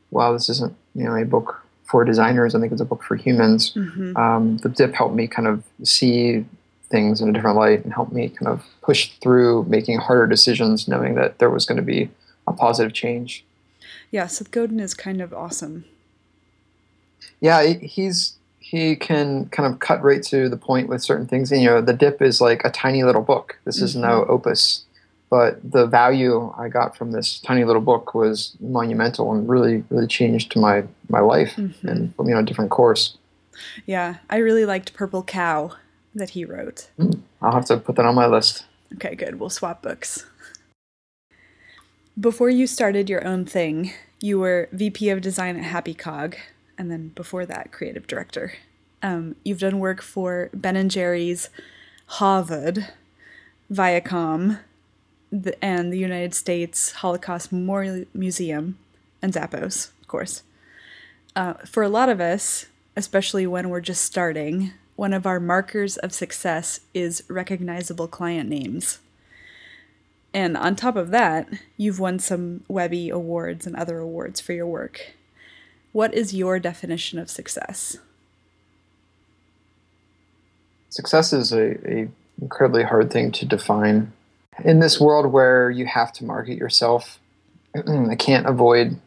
while 0.10 0.34
this 0.34 0.50
isn't 0.50 0.76
you 0.98 1.04
know 1.04 1.16
a 1.16 1.26
book 1.26 1.64
for 1.84 2.04
designers. 2.04 2.54
I 2.54 2.60
think 2.60 2.72
it's 2.74 2.82
a 2.82 2.86
book 2.86 3.04
for 3.04 3.16
humans. 3.16 3.74
Mm-hmm. 3.74 4.18
Um, 4.18 4.58
the 4.58 4.70
dip 4.70 4.94
helped 4.94 5.16
me 5.16 5.28
kind 5.28 5.48
of 5.48 5.64
see 5.84 6.46
things 6.90 7.22
in 7.22 7.30
a 7.30 7.34
different 7.34 7.56
light 7.56 7.84
and 7.84 7.94
helped 7.94 8.12
me 8.12 8.30
kind 8.30 8.48
of 8.48 8.66
push 8.82 9.12
through 9.22 9.64
making 9.66 10.00
harder 10.00 10.28
decisions, 10.28 10.88
knowing 10.88 11.16
that 11.16 11.40
there 11.40 11.50
was 11.50 11.66
going 11.66 11.78
to 11.78 11.82
be 11.82 12.10
a 12.46 12.54
positive 12.54 12.94
change. 12.94 13.46
Yeah, 14.12 14.28
Seth 14.28 14.52
Godin 14.52 14.80
is 14.80 14.94
kind 14.94 15.22
of 15.22 15.34
awesome. 15.34 15.86
Yeah, 17.40 17.66
he's 17.74 18.38
he 18.60 18.98
can 18.98 19.48
kind 19.48 19.72
of 19.72 19.80
cut 19.80 20.04
right 20.04 20.22
to 20.24 20.50
the 20.50 20.58
point 20.58 20.90
with 20.90 21.02
certain 21.02 21.26
things. 21.26 21.54
And, 21.54 21.62
you 21.62 21.70
know, 21.70 21.80
the 21.80 21.94
dip 21.94 22.22
is 22.22 22.42
like 22.42 22.66
a 22.66 22.70
tiny 22.70 23.02
little 23.06 23.22
book. 23.22 23.58
This 23.64 23.78
mm-hmm. 23.78 23.86
is 23.86 23.96
no 23.96 24.26
opus 24.28 24.84
but 25.30 25.60
the 25.70 25.86
value 25.86 26.54
I 26.58 26.70
got 26.70 26.96
from 26.96 27.12
this 27.12 27.40
tiny 27.40 27.64
little 27.64 27.82
book 27.82 28.14
was 28.14 28.56
monumental 28.60 29.34
and 29.34 29.48
really, 29.48 29.84
really 29.90 30.08
changed 30.08 30.56
my 30.56 30.84
my 31.10 31.20
life 31.20 31.54
mm-hmm. 31.56 31.88
and 31.88 32.16
put 32.16 32.26
me 32.26 32.34
on 32.34 32.44
a 32.44 32.46
different 32.46 32.72
course. 32.72 33.18
Yeah, 33.86 34.18
I 34.30 34.38
really 34.38 34.66
liked 34.66 34.94
Purple 34.94 35.24
Cow 35.24 35.74
that 36.14 36.32
he 36.32 36.46
wrote. 36.46 36.90
Mm, 37.00 37.22
I'll 37.42 37.54
have 37.54 37.66
to 37.66 37.78
put 37.78 37.96
that 37.96 38.06
on 38.06 38.16
my 38.16 38.28
list. 38.28 38.66
Okay, 38.94 39.16
good. 39.16 39.40
We'll 39.40 39.50
swap 39.50 39.82
books. 39.82 40.26
Before 42.20 42.50
you 42.50 42.66
started 42.66 43.10
your 43.10 43.26
own 43.28 43.46
thing, 43.46 43.92
you 44.20 44.40
were 44.40 44.70
VP 44.72 45.10
of 45.10 45.22
Design 45.22 45.58
at 45.58 45.64
Happy 45.64 45.94
Cog, 45.94 46.36
and 46.78 46.90
then 46.90 47.10
before 47.10 47.46
that, 47.46 47.72
creative 47.72 48.08
director. 48.08 48.54
Um, 49.04 49.36
you've 49.44 49.60
done 49.60 49.80
work 49.80 50.02
for 50.02 50.50
Ben 50.54 50.76
and 50.76 50.90
Jerry's, 50.90 51.50
Harvard, 52.08 52.88
Viacom, 53.72 54.60
the, 55.32 55.64
and 55.64 55.92
the 55.92 55.98
United 55.98 56.34
States 56.34 56.92
Holocaust 56.94 57.52
Memorial 57.52 58.06
Museum, 58.14 58.78
and 59.22 59.34
Zappos, 59.34 59.90
of 60.02 60.08
course. 60.08 60.44
Uh, 61.36 61.54
for 61.66 61.84
a 61.84 61.90
lot 61.90 62.10
of 62.10 62.20
us, 62.20 62.68
especially 62.96 63.46
when 63.46 63.70
we're 63.70 63.82
just 63.82 64.04
starting, 64.04 64.72
one 64.96 65.14
of 65.14 65.26
our 65.26 65.40
markers 65.40 65.98
of 65.98 66.14
success 66.14 66.80
is 66.94 67.24
recognizable 67.28 68.08
client 68.08 68.50
names. 68.50 69.00
And 70.34 70.58
on 70.58 70.76
top 70.76 70.96
of 70.96 71.12
that, 71.12 71.48
you've 71.78 72.00
won 72.00 72.20
some 72.20 72.64
Webby 72.68 73.10
awards 73.10 73.66
and 73.66 73.76
other 73.76 74.00
awards 74.00 74.42
for 74.42 74.54
your 74.54 74.66
work. 74.66 75.14
What 75.92 76.14
is 76.14 76.34
your 76.34 76.60
definition 76.60 77.20
of 77.20 77.30
success? 77.30 77.98
Success 80.90 81.34
is 81.34 81.52
a, 81.52 81.72
a 81.88 82.08
incredibly 82.42 82.84
hard 82.84 83.12
thing 83.12 83.32
to 83.34 83.46
define 83.46 84.12
in 84.64 84.80
this 84.80 85.00
world 85.00 85.32
where 85.32 85.70
you 85.70 85.86
have 85.86 86.12
to 86.14 86.26
market 86.26 86.58
yourself, 86.58 87.20
I 87.76 88.16
can't 88.16 88.48
avoid 88.48 89.00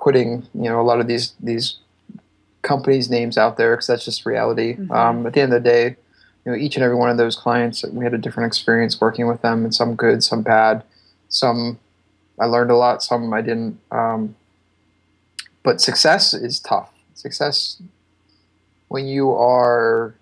putting 0.00 0.46
you 0.54 0.70
know 0.70 0.80
a 0.80 0.82
lot 0.82 1.00
of 1.00 1.06
these 1.06 1.34
these 1.40 1.78
companies' 2.62 3.10
names 3.10 3.38
out 3.38 3.56
there 3.56 3.74
because 3.74 3.86
that's 3.86 4.04
just 4.04 4.26
reality. 4.26 4.74
Mm-hmm. 4.74 4.92
Um, 4.92 5.26
at 5.26 5.32
the 5.32 5.40
end 5.40 5.52
of 5.52 5.62
the 5.62 5.68
day, 5.68 5.96
you 6.44 6.52
know, 6.52 6.56
each 6.56 6.76
and 6.76 6.84
every 6.84 6.96
one 6.96 7.10
of 7.10 7.16
those 7.16 7.36
clients, 7.36 7.84
we 7.84 8.04
had 8.04 8.14
a 8.14 8.18
different 8.18 8.46
experience 8.46 9.00
working 9.00 9.26
with 9.26 9.42
them, 9.42 9.64
and 9.64 9.74
some 9.74 9.94
good, 9.94 10.22
some 10.22 10.42
bad. 10.42 10.82
Some 11.28 11.78
I 12.40 12.46
learned 12.46 12.70
a 12.70 12.76
lot, 12.76 13.02
some 13.02 13.32
I 13.32 13.42
didn't. 13.42 13.78
Um, 13.90 14.36
but 15.62 15.80
success 15.80 16.32
is 16.32 16.60
tough. 16.60 16.90
Success 17.14 17.82
when 18.88 19.06
you 19.06 19.30
are 19.30 20.14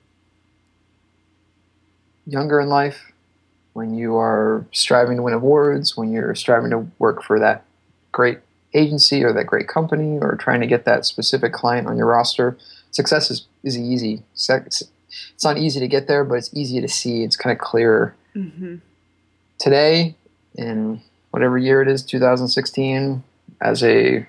younger 2.26 2.60
in 2.60 2.68
life, 2.68 3.12
when 3.76 3.94
you 3.94 4.16
are 4.16 4.64
striving 4.72 5.18
to 5.18 5.22
win 5.22 5.34
awards, 5.34 5.98
when 5.98 6.10
you're 6.10 6.34
striving 6.34 6.70
to 6.70 6.86
work 6.98 7.22
for 7.22 7.38
that 7.38 7.62
great 8.10 8.38
agency 8.72 9.22
or 9.22 9.34
that 9.34 9.44
great 9.44 9.68
company 9.68 10.18
or 10.18 10.34
trying 10.34 10.62
to 10.62 10.66
get 10.66 10.86
that 10.86 11.04
specific 11.04 11.52
client 11.52 11.86
on 11.86 11.94
your 11.98 12.06
roster, 12.06 12.56
success 12.90 13.30
is, 13.30 13.46
is 13.62 13.76
easy. 13.76 14.22
It's 14.32 15.44
not 15.44 15.58
easy 15.58 15.78
to 15.78 15.86
get 15.88 16.08
there, 16.08 16.24
but 16.24 16.36
it's 16.36 16.50
easy 16.54 16.80
to 16.80 16.88
see. 16.88 17.22
It's 17.22 17.36
kind 17.36 17.52
of 17.52 17.58
clearer. 17.58 18.16
Mm-hmm. 18.34 18.76
Today, 19.58 20.14
in 20.54 21.02
whatever 21.30 21.58
year 21.58 21.82
it 21.82 21.88
is, 21.88 22.02
2016, 22.02 23.22
as 23.60 23.84
a 23.84 24.26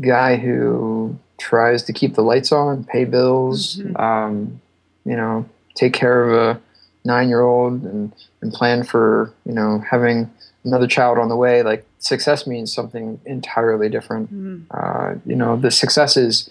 guy 0.00 0.36
who 0.36 1.18
tries 1.38 1.82
to 1.82 1.92
keep 1.92 2.14
the 2.14 2.22
lights 2.22 2.52
on, 2.52 2.84
pay 2.84 3.04
bills, 3.04 3.78
mm-hmm. 3.78 3.96
um, 3.96 4.60
you 5.04 5.16
know, 5.16 5.44
take 5.74 5.92
care 5.92 6.22
of 6.22 6.56
a 6.56 6.60
nine 7.04 7.28
year 7.28 7.40
old 7.40 7.82
and, 7.82 8.12
and 8.40 8.52
plan 8.52 8.82
for, 8.82 9.32
you 9.44 9.52
know, 9.52 9.82
having 9.90 10.30
another 10.64 10.86
child 10.86 11.18
on 11.18 11.28
the 11.28 11.36
way, 11.36 11.62
like 11.62 11.86
success 11.98 12.46
means 12.46 12.72
something 12.72 13.20
entirely 13.24 13.88
different. 13.88 14.32
Mm-hmm. 14.32 14.64
Uh, 14.70 15.14
you 15.24 15.36
know, 15.36 15.56
the 15.56 15.70
success 15.70 16.16
is, 16.16 16.48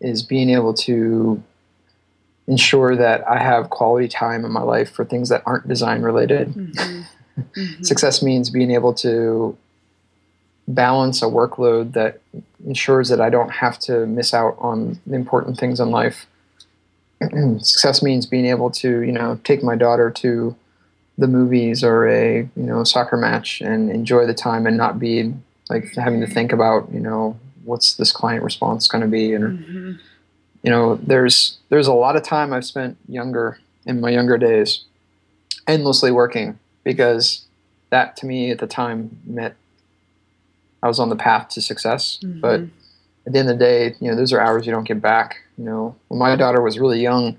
is 0.00 0.22
being 0.22 0.50
able 0.50 0.74
to 0.74 1.42
ensure 2.46 2.94
that 2.94 3.26
I 3.28 3.42
have 3.42 3.70
quality 3.70 4.08
time 4.08 4.44
in 4.44 4.52
my 4.52 4.62
life 4.62 4.90
for 4.92 5.04
things 5.04 5.28
that 5.30 5.42
aren't 5.46 5.68
design 5.68 6.02
related. 6.02 6.48
Mm-hmm. 6.48 7.02
Mm-hmm. 7.36 7.82
success 7.82 8.22
means 8.22 8.48
being 8.48 8.70
able 8.70 8.94
to 8.94 9.58
balance 10.68 11.22
a 11.22 11.26
workload 11.26 11.92
that 11.92 12.20
ensures 12.66 13.10
that 13.10 13.20
I 13.20 13.30
don't 13.30 13.50
have 13.50 13.78
to 13.80 14.06
miss 14.06 14.34
out 14.34 14.56
on 14.58 14.98
important 15.10 15.58
things 15.58 15.78
in 15.78 15.90
life. 15.90 16.26
Success 17.58 18.02
means 18.02 18.26
being 18.26 18.46
able 18.46 18.70
to, 18.72 19.00
you 19.00 19.12
know, 19.12 19.40
take 19.44 19.62
my 19.62 19.76
daughter 19.76 20.10
to 20.10 20.54
the 21.18 21.26
movies 21.26 21.82
or 21.82 22.06
a, 22.08 22.48
you 22.56 22.62
know, 22.62 22.84
soccer 22.84 23.16
match 23.16 23.60
and 23.60 23.90
enjoy 23.90 24.26
the 24.26 24.34
time 24.34 24.66
and 24.66 24.76
not 24.76 24.98
be 24.98 25.32
like 25.70 25.94
having 25.94 26.20
to 26.20 26.26
think 26.26 26.52
about, 26.52 26.92
you 26.92 27.00
know, 27.00 27.38
what's 27.64 27.94
this 27.94 28.12
client 28.12 28.44
response 28.44 28.86
going 28.86 29.02
to 29.02 29.08
be 29.08 29.32
and 29.32 29.58
mm-hmm. 29.58 29.92
you 30.62 30.70
know, 30.70 30.96
there's 30.96 31.58
there's 31.68 31.86
a 31.86 31.92
lot 31.92 32.16
of 32.16 32.22
time 32.22 32.52
I've 32.52 32.64
spent 32.64 32.96
younger 33.08 33.58
in 33.86 34.00
my 34.00 34.10
younger 34.10 34.38
days 34.38 34.84
endlessly 35.66 36.10
working 36.10 36.58
because 36.84 37.44
that 37.90 38.16
to 38.18 38.26
me 38.26 38.50
at 38.50 38.58
the 38.58 38.66
time 38.66 39.18
meant 39.24 39.54
I 40.82 40.88
was 40.88 41.00
on 41.00 41.08
the 41.08 41.16
path 41.16 41.48
to 41.50 41.60
success. 41.60 42.18
Mm-hmm. 42.22 42.40
But 42.40 42.60
at 43.26 43.32
the 43.32 43.38
end 43.38 43.50
of 43.50 43.58
the 43.58 43.64
day, 43.64 43.94
you 44.00 44.10
know, 44.10 44.16
those 44.16 44.32
are 44.32 44.40
hours 44.40 44.66
you 44.66 44.72
don't 44.72 44.86
get 44.86 45.00
back. 45.00 45.38
You 45.58 45.64
know, 45.64 45.96
when 46.08 46.18
my 46.18 46.36
daughter 46.36 46.62
was 46.62 46.78
really 46.78 47.00
young, 47.00 47.36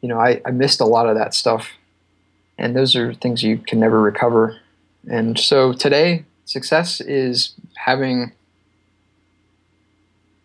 you 0.00 0.08
know, 0.08 0.18
I, 0.18 0.40
I 0.46 0.50
missed 0.50 0.80
a 0.80 0.86
lot 0.86 1.08
of 1.08 1.16
that 1.16 1.34
stuff. 1.34 1.68
And 2.56 2.74
those 2.74 2.96
are 2.96 3.12
things 3.14 3.42
you 3.42 3.58
can 3.58 3.80
never 3.80 4.00
recover. 4.00 4.58
And 5.08 5.38
so 5.38 5.72
today, 5.72 6.24
success 6.44 7.00
is 7.00 7.54
having 7.76 8.32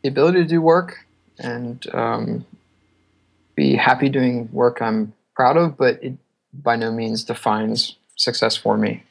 the 0.02 0.10
ability 0.10 0.40
to 0.40 0.46
do 0.46 0.62
work 0.62 1.06
and 1.40 1.86
um, 1.94 2.46
be 3.56 3.76
happy 3.76 4.10
doing 4.10 4.50
work 4.52 4.82
I'm 4.82 5.14
proud 5.36 5.58
of, 5.58 5.78
but 5.78 6.04
it 6.04 6.14
by 6.54 6.76
no 6.76 6.92
means 6.92 7.24
defines 7.24 7.96
success 8.16 8.56
for 8.56 8.78
me. 8.78 9.04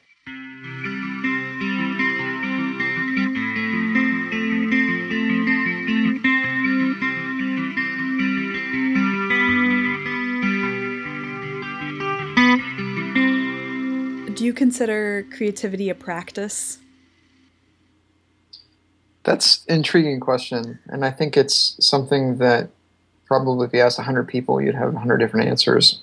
Consider 14.55 15.25
creativity 15.35 15.89
a 15.89 15.95
practice? 15.95 16.79
That's 19.23 19.65
an 19.67 19.77
intriguing 19.77 20.19
question, 20.19 20.79
and 20.87 21.03
I 21.03 21.11
think 21.11 21.35
it's 21.35 21.75
something 21.79 22.37
that 22.37 22.69
probably 23.25 23.65
if 23.67 23.73
you 23.73 23.81
asked 23.81 23.97
100 23.97 24.27
people, 24.27 24.61
you'd 24.61 24.75
have 24.75 24.93
100 24.93 25.17
different 25.17 25.49
answers. 25.49 26.01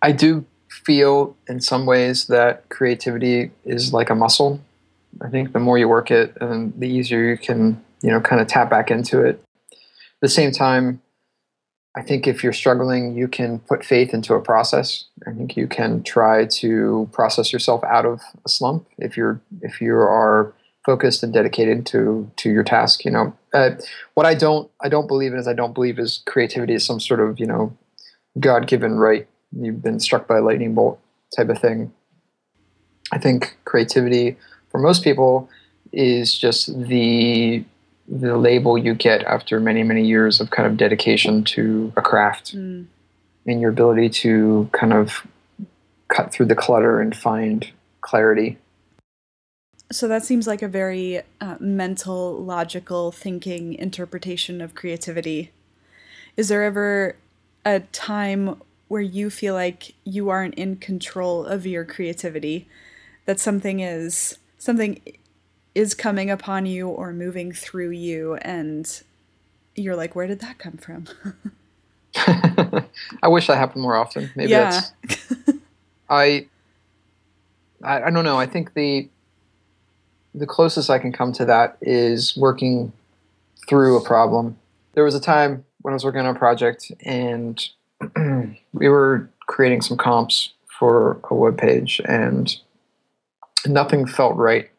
I 0.00 0.12
do 0.12 0.46
feel 0.70 1.36
in 1.48 1.60
some 1.60 1.84
ways 1.84 2.26
that 2.28 2.68
creativity 2.70 3.50
is 3.64 3.92
like 3.92 4.08
a 4.08 4.14
muscle. 4.14 4.60
I 5.20 5.28
think 5.28 5.52
the 5.52 5.58
more 5.58 5.76
you 5.76 5.88
work 5.88 6.10
it, 6.10 6.36
and 6.40 6.72
the 6.78 6.88
easier 6.88 7.22
you 7.22 7.36
can, 7.36 7.84
you 8.00 8.10
know, 8.10 8.20
kind 8.20 8.40
of 8.40 8.46
tap 8.46 8.70
back 8.70 8.90
into 8.90 9.22
it. 9.22 9.42
At 9.70 10.20
the 10.20 10.28
same 10.28 10.52
time, 10.52 11.02
I 11.98 12.02
think 12.02 12.28
if 12.28 12.44
you're 12.44 12.52
struggling, 12.52 13.16
you 13.16 13.26
can 13.26 13.58
put 13.58 13.84
faith 13.84 14.14
into 14.14 14.34
a 14.34 14.40
process. 14.40 15.06
I 15.26 15.32
think 15.32 15.56
you 15.56 15.66
can 15.66 16.04
try 16.04 16.46
to 16.46 17.08
process 17.10 17.52
yourself 17.52 17.82
out 17.82 18.06
of 18.06 18.20
a 18.46 18.48
slump 18.48 18.86
if 18.98 19.16
you're 19.16 19.40
if 19.62 19.80
you 19.80 19.96
are 19.96 20.54
focused 20.86 21.24
and 21.24 21.32
dedicated 21.32 21.86
to 21.86 22.30
to 22.36 22.50
your 22.50 22.62
task. 22.62 23.04
You 23.04 23.10
know, 23.10 23.36
uh, 23.52 23.70
what 24.14 24.26
I 24.26 24.34
don't 24.34 24.70
I 24.80 24.88
don't 24.88 25.08
believe 25.08 25.32
in 25.32 25.40
is 25.40 25.48
I 25.48 25.54
don't 25.54 25.74
believe 25.74 25.98
is 25.98 26.22
creativity 26.24 26.74
is 26.74 26.86
some 26.86 27.00
sort 27.00 27.18
of 27.18 27.40
you 27.40 27.46
know 27.46 27.76
God 28.38 28.68
given 28.68 28.98
right. 28.98 29.26
You've 29.50 29.82
been 29.82 29.98
struck 29.98 30.28
by 30.28 30.36
a 30.38 30.42
lightning 30.42 30.74
bolt 30.74 31.00
type 31.36 31.48
of 31.48 31.58
thing. 31.58 31.92
I 33.10 33.18
think 33.18 33.56
creativity 33.64 34.36
for 34.70 34.78
most 34.78 35.02
people 35.02 35.50
is 35.90 36.38
just 36.38 36.78
the 36.80 37.64
the 38.10 38.36
label 38.36 38.78
you 38.78 38.94
get 38.94 39.22
after 39.24 39.60
many 39.60 39.82
many 39.82 40.06
years 40.06 40.40
of 40.40 40.50
kind 40.50 40.66
of 40.66 40.76
dedication 40.76 41.44
to 41.44 41.92
a 41.96 42.02
craft 42.02 42.56
mm. 42.56 42.86
and 43.46 43.60
your 43.60 43.70
ability 43.70 44.08
to 44.08 44.68
kind 44.72 44.92
of 44.92 45.26
cut 46.08 46.32
through 46.32 46.46
the 46.46 46.54
clutter 46.54 47.00
and 47.00 47.14
find 47.14 47.70
clarity. 48.00 48.56
So 49.90 50.08
that 50.08 50.24
seems 50.24 50.46
like 50.46 50.62
a 50.62 50.68
very 50.68 51.22
uh, 51.40 51.56
mental 51.60 52.42
logical 52.42 53.10
thinking 53.10 53.74
interpretation 53.74 54.60
of 54.60 54.74
creativity. 54.74 55.50
Is 56.36 56.48
there 56.48 56.64
ever 56.64 57.16
a 57.64 57.80
time 57.80 58.60
where 58.88 59.02
you 59.02 59.30
feel 59.30 59.54
like 59.54 59.94
you 60.04 60.28
aren't 60.28 60.54
in 60.54 60.76
control 60.76 61.44
of 61.44 61.66
your 61.66 61.84
creativity? 61.84 62.68
That 63.26 63.40
something 63.40 63.80
is 63.80 64.38
something 64.58 65.00
is 65.78 65.94
coming 65.94 66.28
upon 66.28 66.66
you 66.66 66.88
or 66.88 67.12
moving 67.12 67.52
through 67.52 67.90
you 67.90 68.34
and 68.42 69.00
you're 69.76 69.94
like 69.94 70.16
where 70.16 70.26
did 70.26 70.40
that 70.40 70.58
come 70.58 70.76
from? 70.76 71.06
I 73.22 73.28
wish 73.28 73.46
that 73.46 73.58
happened 73.58 73.82
more 73.82 73.94
often. 73.94 74.28
Maybe 74.34 74.50
yeah. 74.50 74.80
that's 75.04 75.52
I, 76.10 76.48
I 77.84 78.02
i 78.02 78.10
don't 78.10 78.24
know. 78.24 78.38
I 78.38 78.46
think 78.46 78.74
the 78.74 79.08
the 80.34 80.46
closest 80.46 80.90
i 80.90 80.98
can 80.98 81.12
come 81.12 81.32
to 81.34 81.44
that 81.44 81.78
is 81.80 82.36
working 82.36 82.92
through 83.68 83.96
a 83.96 84.04
problem. 84.04 84.58
There 84.94 85.04
was 85.04 85.14
a 85.14 85.20
time 85.20 85.64
when 85.82 85.92
i 85.92 85.94
was 85.94 86.04
working 86.04 86.22
on 86.22 86.34
a 86.34 86.38
project 86.38 86.90
and 87.02 87.64
we 88.72 88.88
were 88.88 89.30
creating 89.46 89.82
some 89.82 89.96
comps 89.96 90.54
for 90.76 91.20
a 91.30 91.36
web 91.36 91.56
page 91.56 92.00
and 92.04 92.56
nothing 93.64 94.08
felt 94.08 94.34
right 94.34 94.70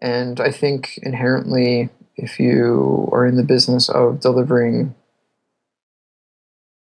and 0.00 0.40
I 0.40 0.50
think 0.50 0.98
inherently, 1.02 1.90
if 2.16 2.38
you 2.38 3.08
are 3.12 3.26
in 3.26 3.36
the 3.36 3.42
business 3.42 3.88
of 3.88 4.20
delivering 4.20 4.94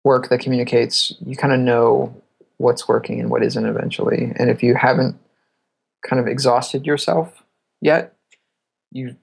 work 0.05 0.29
that 0.29 0.41
communicates, 0.41 1.15
you 1.25 1.37
kind 1.37 1.53
of 1.53 1.61
know 1.61 2.15
what's 2.59 2.89
working 2.89 3.21
and 3.21 3.31
what 3.31 3.43
isn't 3.43 3.67
eventually. 3.67 4.33
And 4.37 4.51
if 4.51 4.63
you 4.63 4.75
haven't 4.75 5.17
kind 6.09 6.21
of 6.21 6.27
exhausted 6.27 6.87
yourself 6.87 7.43
yet, 7.81 8.15
you 8.91 9.17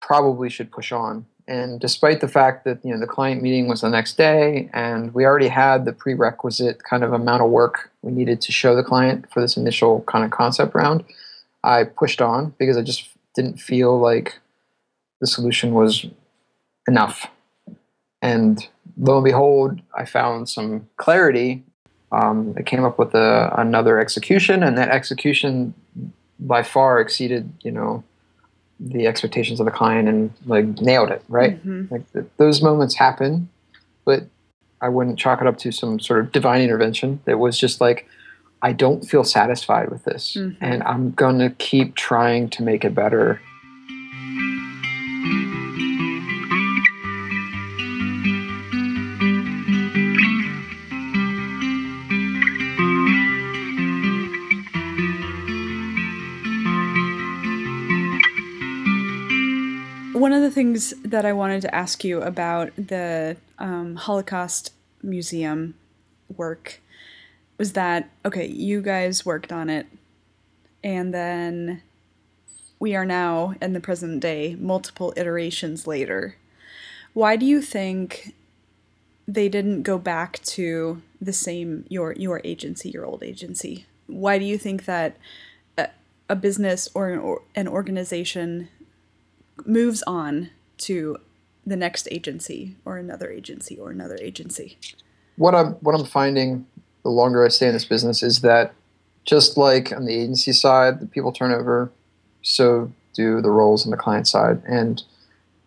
probably 0.00 0.50
should 0.50 0.70
push 0.70 0.92
on. 0.92 1.26
And 1.46 1.80
despite 1.80 2.20
the 2.20 2.28
fact 2.28 2.64
that 2.64 2.82
you 2.84 2.92
know 2.92 2.98
the 2.98 3.06
client 3.06 3.42
meeting 3.42 3.68
was 3.68 3.82
the 3.82 3.90
next 3.90 4.16
day, 4.16 4.70
and 4.72 5.12
we 5.12 5.26
already 5.26 5.48
had 5.48 5.84
the 5.84 5.92
prerequisite 5.92 6.82
kind 6.84 7.04
of 7.04 7.12
amount 7.12 7.42
of 7.42 7.50
work 7.50 7.90
we 8.02 8.12
needed 8.12 8.40
to 8.42 8.52
show 8.52 8.74
the 8.74 8.82
client 8.82 9.30
for 9.30 9.40
this 9.40 9.56
initial 9.56 10.02
kind 10.02 10.24
of 10.24 10.30
concept 10.30 10.74
round, 10.74 11.04
I 11.64 11.84
pushed 11.84 12.20
on 12.20 12.54
because 12.58 12.76
I 12.76 12.82
just 12.82 13.08
didn't 13.34 13.58
feel 13.58 13.98
like 13.98 14.38
the 15.20 15.26
solution 15.26 15.72
was 15.74 16.06
enough. 16.86 17.26
And 18.22 18.66
lo 18.98 19.16
and 19.16 19.24
behold, 19.24 19.80
I 19.96 20.04
found 20.04 20.48
some 20.48 20.88
clarity. 20.96 21.62
Um, 22.12 22.54
I 22.56 22.62
came 22.62 22.84
up 22.84 22.98
with 22.98 23.14
a, 23.14 23.52
another 23.58 23.98
execution, 23.98 24.62
and 24.62 24.78
that 24.78 24.90
execution 24.90 25.74
by 26.38 26.62
far 26.62 27.00
exceeded, 27.00 27.52
you 27.62 27.70
know, 27.70 28.04
the 28.80 29.06
expectations 29.06 29.60
of 29.60 29.66
the 29.66 29.72
client 29.72 30.08
and 30.08 30.32
like 30.46 30.66
nailed 30.80 31.08
it 31.08 31.22
right 31.28 31.64
Mhm. 31.64 31.88
like 31.92 32.12
th- 32.12 32.24
those 32.38 32.60
moments 32.60 32.96
happen 32.96 33.48
but 34.04 34.24
i 34.80 34.88
wouldn't 34.88 35.16
chalk 35.16 35.40
it 35.40 35.46
up 35.46 35.56
to 35.58 35.70
some 35.70 36.00
sort 36.00 36.18
of 36.18 36.32
divine 36.32 36.60
intervention 36.60 37.20
it 37.24 37.36
was 37.38 37.56
just 37.56 37.80
like 37.80 38.08
i 38.64 38.72
don't 38.72 39.02
feel 39.10 39.22
satisfied 39.24 39.88
with 39.90 40.02
this 40.04 40.34
Mhm. 40.36 40.56
and 40.60 40.82
i'm 40.82 41.12
gonna 41.12 41.50
keep 41.50 41.94
trying 41.94 42.48
to 42.50 42.62
make 42.62 42.84
it 42.84 42.94
better 42.94 43.40
One 60.12 60.32
of 60.32 60.42
the 60.42 60.50
things 60.50 60.94
that 61.04 61.26
I 61.26 61.32
wanted 61.32 61.60
to 61.62 61.74
ask 61.74 62.04
you 62.04 62.22
about 62.22 62.70
the 62.76 63.36
um, 63.58 63.96
Holocaust 63.96 64.72
Museum 65.02 65.74
work 66.36 66.80
was 67.58 67.72
that 67.72 68.10
okay, 68.24 68.46
you 68.46 68.82
guys 68.82 69.24
worked 69.24 69.52
on 69.52 69.70
it, 69.70 69.86
and 70.82 71.12
then 71.12 71.82
we 72.78 72.94
are 72.94 73.04
now 73.04 73.54
in 73.62 73.72
the 73.72 73.80
present 73.80 74.20
day, 74.20 74.56
multiple 74.58 75.12
iterations 75.16 75.86
later. 75.86 76.36
Why 77.12 77.36
do 77.36 77.46
you 77.46 77.62
think 77.62 78.34
they 79.26 79.48
didn't 79.48 79.82
go 79.82 79.98
back 79.98 80.42
to 80.42 81.02
the 81.20 81.32
same 81.32 81.86
your 81.88 82.12
your 82.12 82.40
agency, 82.44 82.90
your 82.90 83.06
old 83.06 83.22
agency? 83.22 83.86
Why 84.06 84.38
do 84.38 84.44
you 84.44 84.58
think 84.58 84.84
that 84.84 85.16
a, 85.78 85.88
a 86.28 86.36
business 86.36 86.88
or 86.94 87.10
an, 87.10 87.18
or 87.18 87.42
an 87.54 87.68
organization 87.68 88.68
moves 89.64 90.02
on 90.06 90.50
to 90.76 91.16
the 91.66 91.76
next 91.76 92.08
agency 92.10 92.76
or 92.84 92.98
another 92.98 93.30
agency 93.30 93.78
or 93.78 93.90
another 93.90 94.18
agency. 94.20 94.78
what 95.36 95.54
I'm 95.54 95.72
what 95.74 95.94
I'm 95.94 96.04
finding 96.04 96.66
the 97.04 97.10
longer 97.10 97.44
I 97.44 97.48
stay 97.48 97.68
in 97.68 97.74
this 97.74 97.84
business 97.84 98.22
is 98.22 98.40
that 98.40 98.72
just 99.24 99.56
like 99.56 99.92
on 99.92 100.04
the 100.06 100.14
agency 100.14 100.52
side, 100.52 101.00
the 101.00 101.06
people 101.06 101.32
turnover, 101.32 101.90
so 102.42 102.90
do 103.14 103.40
the 103.40 103.50
roles 103.50 103.84
on 103.86 103.90
the 103.90 103.96
client 103.96 104.26
side, 104.26 104.60
and 104.66 105.02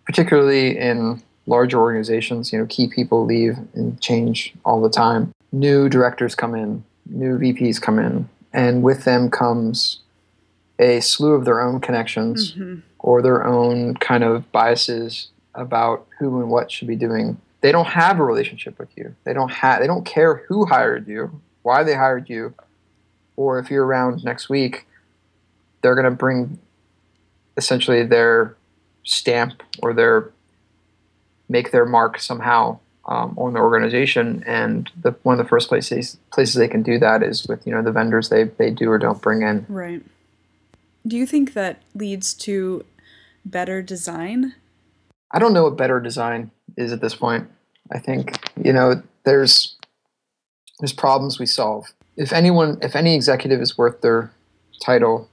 particularly 0.05 0.77
in 0.77 1.21
larger 1.45 1.79
organizations, 1.79 2.51
you 2.51 2.59
know, 2.59 2.65
key 2.65 2.87
people 2.87 3.25
leave 3.25 3.57
and 3.73 3.99
change 4.01 4.53
all 4.65 4.81
the 4.81 4.89
time. 4.89 5.31
New 5.51 5.87
directors 5.87 6.35
come 6.35 6.53
in, 6.55 6.83
new 7.09 7.37
VPs 7.37 7.81
come 7.81 7.99
in, 7.99 8.27
and 8.51 8.83
with 8.83 9.05
them 9.05 9.29
comes 9.29 9.99
a 10.79 10.99
slew 10.99 11.33
of 11.33 11.45
their 11.45 11.61
own 11.61 11.79
connections 11.79 12.53
Mhm. 12.53 12.81
or 12.99 13.21
their 13.21 13.45
own 13.45 13.95
kind 13.95 14.23
of 14.23 14.51
biases 14.51 15.29
about 15.55 16.05
who 16.19 16.39
and 16.41 16.49
what 16.49 16.69
should 16.69 16.87
be 16.87 16.95
doing. 16.95 17.37
They 17.61 17.71
don't 17.71 17.87
have 17.87 18.19
a 18.19 18.23
relationship 18.23 18.77
with 18.77 18.89
you. 18.95 19.15
They 19.23 19.33
don't 19.33 19.51
have 19.51 19.79
they 19.79 19.87
don't 19.87 20.05
care 20.05 20.43
who 20.47 20.65
hired 20.65 21.07
you, 21.07 21.41
why 21.63 21.83
they 21.83 21.95
hired 21.95 22.29
you, 22.29 22.53
or 23.35 23.59
if 23.59 23.71
you're 23.71 23.85
around 23.85 24.23
next 24.23 24.49
week, 24.49 24.85
they're 25.81 25.95
going 25.95 26.05
to 26.05 26.11
bring 26.11 26.59
essentially 27.55 28.03
their 28.03 28.55
stamp 29.03 29.63
or 29.81 29.93
their 29.93 30.31
make 31.49 31.71
their 31.71 31.85
mark 31.85 32.19
somehow 32.19 32.77
um, 33.05 33.35
on 33.37 33.53
the 33.53 33.59
organization. 33.59 34.43
And 34.45 34.91
the 35.01 35.11
one 35.23 35.39
of 35.39 35.45
the 35.45 35.49
first 35.49 35.69
places 35.69 36.17
places 36.31 36.55
they 36.55 36.67
can 36.67 36.83
do 36.83 36.99
that 36.99 37.23
is 37.23 37.47
with 37.47 37.65
you 37.65 37.73
know 37.73 37.81
the 37.81 37.91
vendors 37.91 38.29
they 38.29 38.43
they 38.43 38.69
do 38.69 38.91
or 38.91 38.99
don't 38.99 39.21
bring 39.21 39.41
in. 39.41 39.65
Right. 39.67 40.03
Do 41.07 41.15
you 41.15 41.25
think 41.25 41.53
that 41.53 41.81
leads 41.95 42.33
to 42.35 42.85
better 43.45 43.81
design? 43.81 44.53
I 45.31 45.39
don't 45.39 45.53
know 45.53 45.63
what 45.63 45.77
better 45.77 45.99
design 45.99 46.51
is 46.77 46.93
at 46.93 47.01
this 47.01 47.15
point. 47.15 47.47
I 47.91 47.99
think 47.99 48.39
you 48.63 48.71
know 48.71 49.01
there's 49.23 49.75
there's 50.79 50.93
problems 50.93 51.39
we 51.39 51.45
solve. 51.45 51.91
If 52.15 52.31
anyone, 52.31 52.77
if 52.81 52.95
any 52.95 53.15
executive 53.15 53.61
is 53.61 53.77
worth 53.77 54.01
their 54.01 54.31
title, 54.83 55.29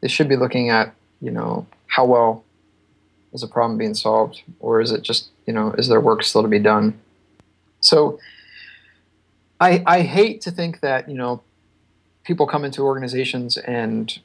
they 0.00 0.08
should 0.08 0.28
be 0.28 0.36
looking 0.36 0.70
at 0.70 0.94
you 1.20 1.30
know 1.30 1.66
how 1.86 2.04
well 2.04 2.44
is 3.32 3.42
a 3.42 3.48
problem 3.48 3.78
being 3.78 3.94
solved, 3.94 4.42
or 4.60 4.80
is 4.80 4.92
it 4.92 5.02
just 5.02 5.28
you 5.46 5.52
know 5.52 5.72
is 5.72 5.88
there 5.88 6.00
work 6.00 6.22
still 6.22 6.42
to 6.42 6.48
be 6.48 6.58
done? 6.58 6.98
So 7.80 8.18
I 9.60 9.82
I 9.86 10.02
hate 10.02 10.40
to 10.42 10.50
think 10.50 10.80
that 10.80 11.08
you 11.08 11.16
know 11.16 11.42
people 12.24 12.46
come 12.46 12.64
into 12.64 12.82
organizations 12.82 13.56
and 13.56 14.18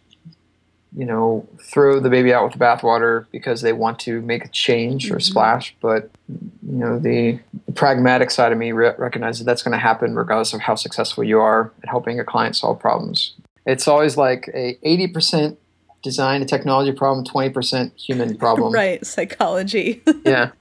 you 0.96 1.06
know 1.06 1.48
throw 1.60 2.00
the 2.00 2.10
baby 2.10 2.34
out 2.34 2.44
with 2.44 2.54
the 2.54 2.60
bathwater 2.60 3.26
because 3.32 3.62
they 3.62 3.72
want 3.74 3.98
to 4.00 4.22
make 4.22 4.44
a 4.44 4.50
change 4.50 5.10
or 5.10 5.16
Mhm. 5.18 5.22
splash 5.22 5.76
but 5.82 6.10
you 6.28 6.78
know 6.78 7.00
the, 7.00 7.40
the 7.66 7.72
pragmatic 7.72 8.30
side 8.30 8.52
of 8.52 8.58
me 8.58 8.72
re- 8.74 8.94
recognizes 8.98 9.46
that's 9.46 9.64
going 9.64 9.72
to 9.72 9.78
happen 9.78 10.16
regardless 10.16 10.54
of 10.54 10.60
how 10.62 10.76
successful 10.76 11.24
you 11.24 11.40
are 11.40 11.72
at 11.84 11.90
helping 11.90 12.20
a 12.20 12.24
client 12.26 12.56
solve 12.56 12.80
problems 12.80 13.34
it's 13.66 13.88
always 13.88 14.18
like 14.18 14.50
a 14.54 14.76
80% 14.84 15.56
design 16.02 16.42
and 16.42 16.50
technology 16.50 16.92
problem 16.92 17.26
20% 17.26 17.92
human 17.96 18.36
problem 18.44 18.74
right, 18.74 19.06
psychology, 19.06 20.02
yeah 20.26 20.52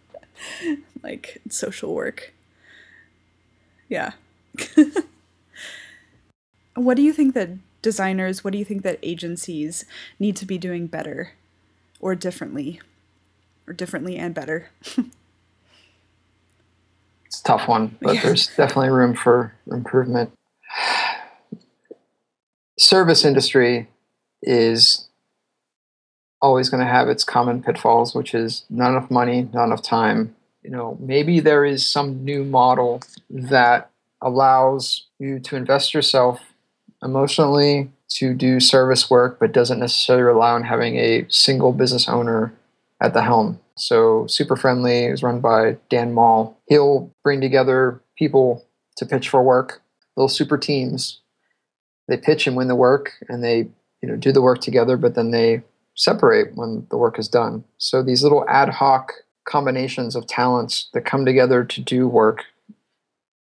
like 1.02 1.40
social 1.48 1.94
work. 1.94 2.32
Yeah. 3.88 4.12
what 6.74 6.96
do 6.96 7.02
you 7.02 7.12
think 7.12 7.34
that 7.34 7.50
designers, 7.82 8.42
what 8.44 8.52
do 8.52 8.58
you 8.58 8.64
think 8.64 8.82
that 8.82 8.98
agencies 9.02 9.84
need 10.18 10.36
to 10.36 10.46
be 10.46 10.58
doing 10.58 10.86
better 10.86 11.32
or 12.00 12.14
differently? 12.14 12.80
Or 13.66 13.72
differently 13.72 14.16
and 14.16 14.34
better? 14.34 14.70
it's 17.26 17.40
a 17.40 17.44
tough 17.44 17.68
one 17.68 17.96
but 18.02 18.16
Yeah. 18.16 18.22
there's 18.22 18.48
definitely 18.48 18.90
room 18.90 19.14
for 19.14 19.54
improvement 19.70 20.32
service 22.78 23.24
industry 23.24 23.88
is 24.42 25.08
always 26.42 26.68
going 26.70 26.84
to 26.84 26.90
have 26.90 27.08
its 27.08 27.22
common 27.22 27.62
pitfalls 27.62 28.14
which 28.16 28.34
is 28.34 28.64
not 28.68 28.90
enough 28.90 29.10
money 29.10 29.48
not 29.52 29.64
enough 29.66 29.82
time 29.82 30.34
you 30.62 30.70
know 30.70 30.96
maybe 31.00 31.38
there 31.38 31.64
is 31.64 31.86
some 31.86 32.24
new 32.24 32.42
model 32.42 33.00
that 33.28 33.90
allows 34.20 35.06
you 35.20 35.38
to 35.38 35.54
invest 35.56 35.94
yourself 35.94 36.40
emotionally 37.02 37.90
to 38.08 38.34
do 38.34 38.60
service 38.60 39.08
work 39.08 39.38
but 39.38 39.52
doesn't 39.52 39.78
necessarily 39.78 40.22
rely 40.22 40.50
on 40.50 40.64
having 40.64 40.96
a 40.96 41.26
single 41.28 41.72
business 41.72 42.08
owner 42.08 42.52
at 43.00 43.14
the 43.14 43.22
helm. 43.22 43.58
So 43.76 44.24
SuperFriendly 44.24 45.10
is 45.10 45.22
run 45.22 45.40
by 45.40 45.78
dan 45.88 46.12
mall. 46.12 46.60
He'll 46.66 47.10
bring 47.22 47.40
together 47.40 48.02
people 48.16 48.66
to 48.96 49.06
pitch 49.06 49.28
for 49.28 49.42
work 49.42 49.80
little 50.16 50.28
super 50.28 50.58
teams. 50.58 51.20
They 52.08 52.16
pitch 52.16 52.46
and 52.46 52.56
win 52.56 52.68
the 52.68 52.74
work 52.74 53.12
and 53.28 53.42
they 53.42 53.68
you 54.02 54.08
know 54.08 54.16
do 54.16 54.32
the 54.32 54.42
work 54.42 54.60
together 54.60 54.96
but 54.96 55.14
then 55.14 55.30
they 55.30 55.62
separate 55.94 56.56
when 56.56 56.86
the 56.90 56.98
work 56.98 57.18
is 57.18 57.28
done. 57.28 57.64
So 57.78 58.02
these 58.02 58.22
little 58.22 58.44
ad 58.48 58.68
hoc 58.68 59.12
combinations 59.48 60.14
of 60.14 60.26
talents 60.26 60.88
that 60.92 61.04
come 61.04 61.24
together 61.24 61.64
to 61.64 61.80
do 61.80 62.06
work 62.06 62.44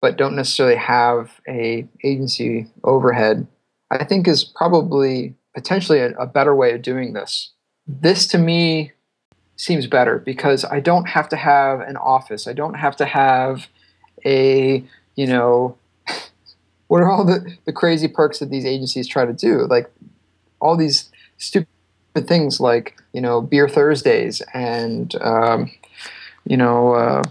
but 0.01 0.17
don't 0.17 0.35
necessarily 0.35 0.75
have 0.75 1.39
a 1.47 1.87
agency 2.03 2.67
overhead 2.83 3.47
i 3.91 4.03
think 4.03 4.27
is 4.27 4.43
probably 4.43 5.35
potentially 5.57 5.97
a, 5.97 6.11
a 6.19 6.27
better 6.27 6.55
way 6.55 6.71
of 6.73 6.83
doing 6.83 7.13
this. 7.13 7.51
This 7.87 8.27
to 8.27 8.37
me 8.37 8.91
seems 9.55 9.87
better 9.87 10.19
because 10.19 10.63
i 10.65 10.79
don't 10.79 11.09
have 11.09 11.27
to 11.29 11.35
have 11.35 11.79
an 11.79 11.97
office. 11.97 12.47
I 12.47 12.53
don't 12.53 12.75
have 12.75 12.95
to 12.97 13.05
have 13.05 13.67
a 14.23 14.83
you 15.15 15.25
know 15.25 15.75
what 16.87 17.01
are 17.01 17.09
all 17.09 17.25
the, 17.25 17.57
the 17.65 17.73
crazy 17.73 18.07
perks 18.07 18.37
that 18.37 18.51
these 18.51 18.65
agencies 18.65 19.07
try 19.07 19.25
to 19.25 19.33
do? 19.33 19.65
Like 19.65 19.91
all 20.59 20.77
these 20.77 21.09
stupid 21.37 21.67
things 22.27 22.59
like 22.59 22.95
you 23.13 23.21
know 23.21 23.41
beer 23.41 23.67
thursdays 23.67 24.43
and 24.53 25.15
um, 25.21 25.71
you 26.45 26.55
know 26.55 26.93
uh, 26.93 27.23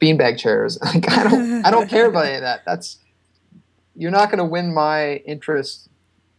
beanbag 0.00 0.38
chairs. 0.38 0.78
Like 0.84 1.10
i 1.10 1.22
don't 1.24 1.64
i 1.66 1.70
don't 1.70 1.88
care 1.88 2.06
about 2.06 2.26
any 2.26 2.36
of 2.36 2.42
that. 2.42 2.62
That's 2.64 2.98
you're 3.96 4.10
not 4.10 4.28
going 4.30 4.38
to 4.38 4.44
win 4.44 4.74
my 4.74 5.16
interest 5.18 5.88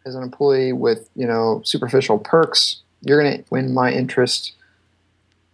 as 0.05 0.13
an 0.15 0.23
employee 0.23 0.73
with 0.73 1.09
you 1.15 1.25
know 1.27 1.61
superficial 1.63 2.17
perks. 2.19 2.81
You're 3.01 3.21
going 3.21 3.37
to 3.37 3.43
win 3.49 3.73
my 3.73 3.91
interest 3.91 4.53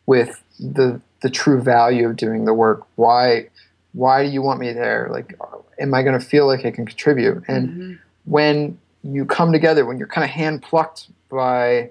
with 0.06 0.42
the 0.60 1.02
the 1.22 1.30
true 1.30 1.62
value 1.62 2.08
of 2.10 2.16
doing 2.16 2.46
the 2.46 2.54
work. 2.54 2.86
Why 2.96 3.50
why 3.94 4.26
do 4.26 4.32
you 4.32 4.42
want 4.42 4.60
me 4.60 4.72
there? 4.74 5.08
Like 5.12 5.36
am 5.80 5.94
i 5.94 6.02
going 6.04 6.18
to 6.20 6.26
feel 6.26 6.48
like 6.48 6.66
i 6.66 6.72
can 6.72 6.86
contribute? 6.86 7.44
And 7.48 7.70
Mhm. 7.70 8.00
when 8.26 8.78
you 9.04 9.26
come 9.26 9.52
together 9.52 9.84
when 9.86 9.98
you're 9.98 10.08
kind 10.08 10.24
of 10.24 10.30
hand 10.30 10.62
plucked 10.62 11.08
by 11.30 11.90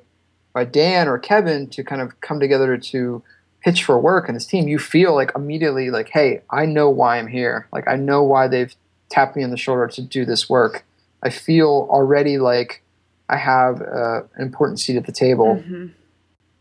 by 0.53 0.65
dan 0.65 1.09
or 1.09 1.19
kevin 1.19 1.67
to 1.69 1.83
kind 1.83 2.01
of 2.01 2.21
come 2.21 2.39
together 2.39 2.77
to 2.77 3.21
pitch 3.63 3.85
for 3.85 3.99
work 3.99 4.29
and 4.29 4.37
this 4.37 4.47
team 4.47 4.69
you 4.69 4.79
feel 4.79 5.15
like 5.15 5.31
immediately 5.37 5.91
like 5.91 6.09
hey 6.11 6.41
i 6.51 6.65
know 6.65 6.89
why 6.89 7.19
i'm 7.19 7.27
here 7.29 7.67
like 7.73 7.87
i 7.89 7.97
know 7.97 8.23
why 8.23 8.49
they've 8.49 8.75
tapped 9.11 9.37
me 9.37 9.43
on 9.45 9.51
the 9.51 9.57
shoulder 9.57 9.87
to 9.87 10.01
do 10.03 10.25
this 10.25 10.49
work 10.49 10.85
i 11.23 11.29
feel 11.31 11.87
already 11.91 12.39
like 12.39 12.83
i 13.29 13.37
have 13.37 13.83
uh, 13.83 14.23
an 14.37 14.43
important 14.43 14.81
seat 14.81 14.97
at 14.97 15.05
the 15.07 15.13
table 15.13 15.63
Mhm. 15.67 15.91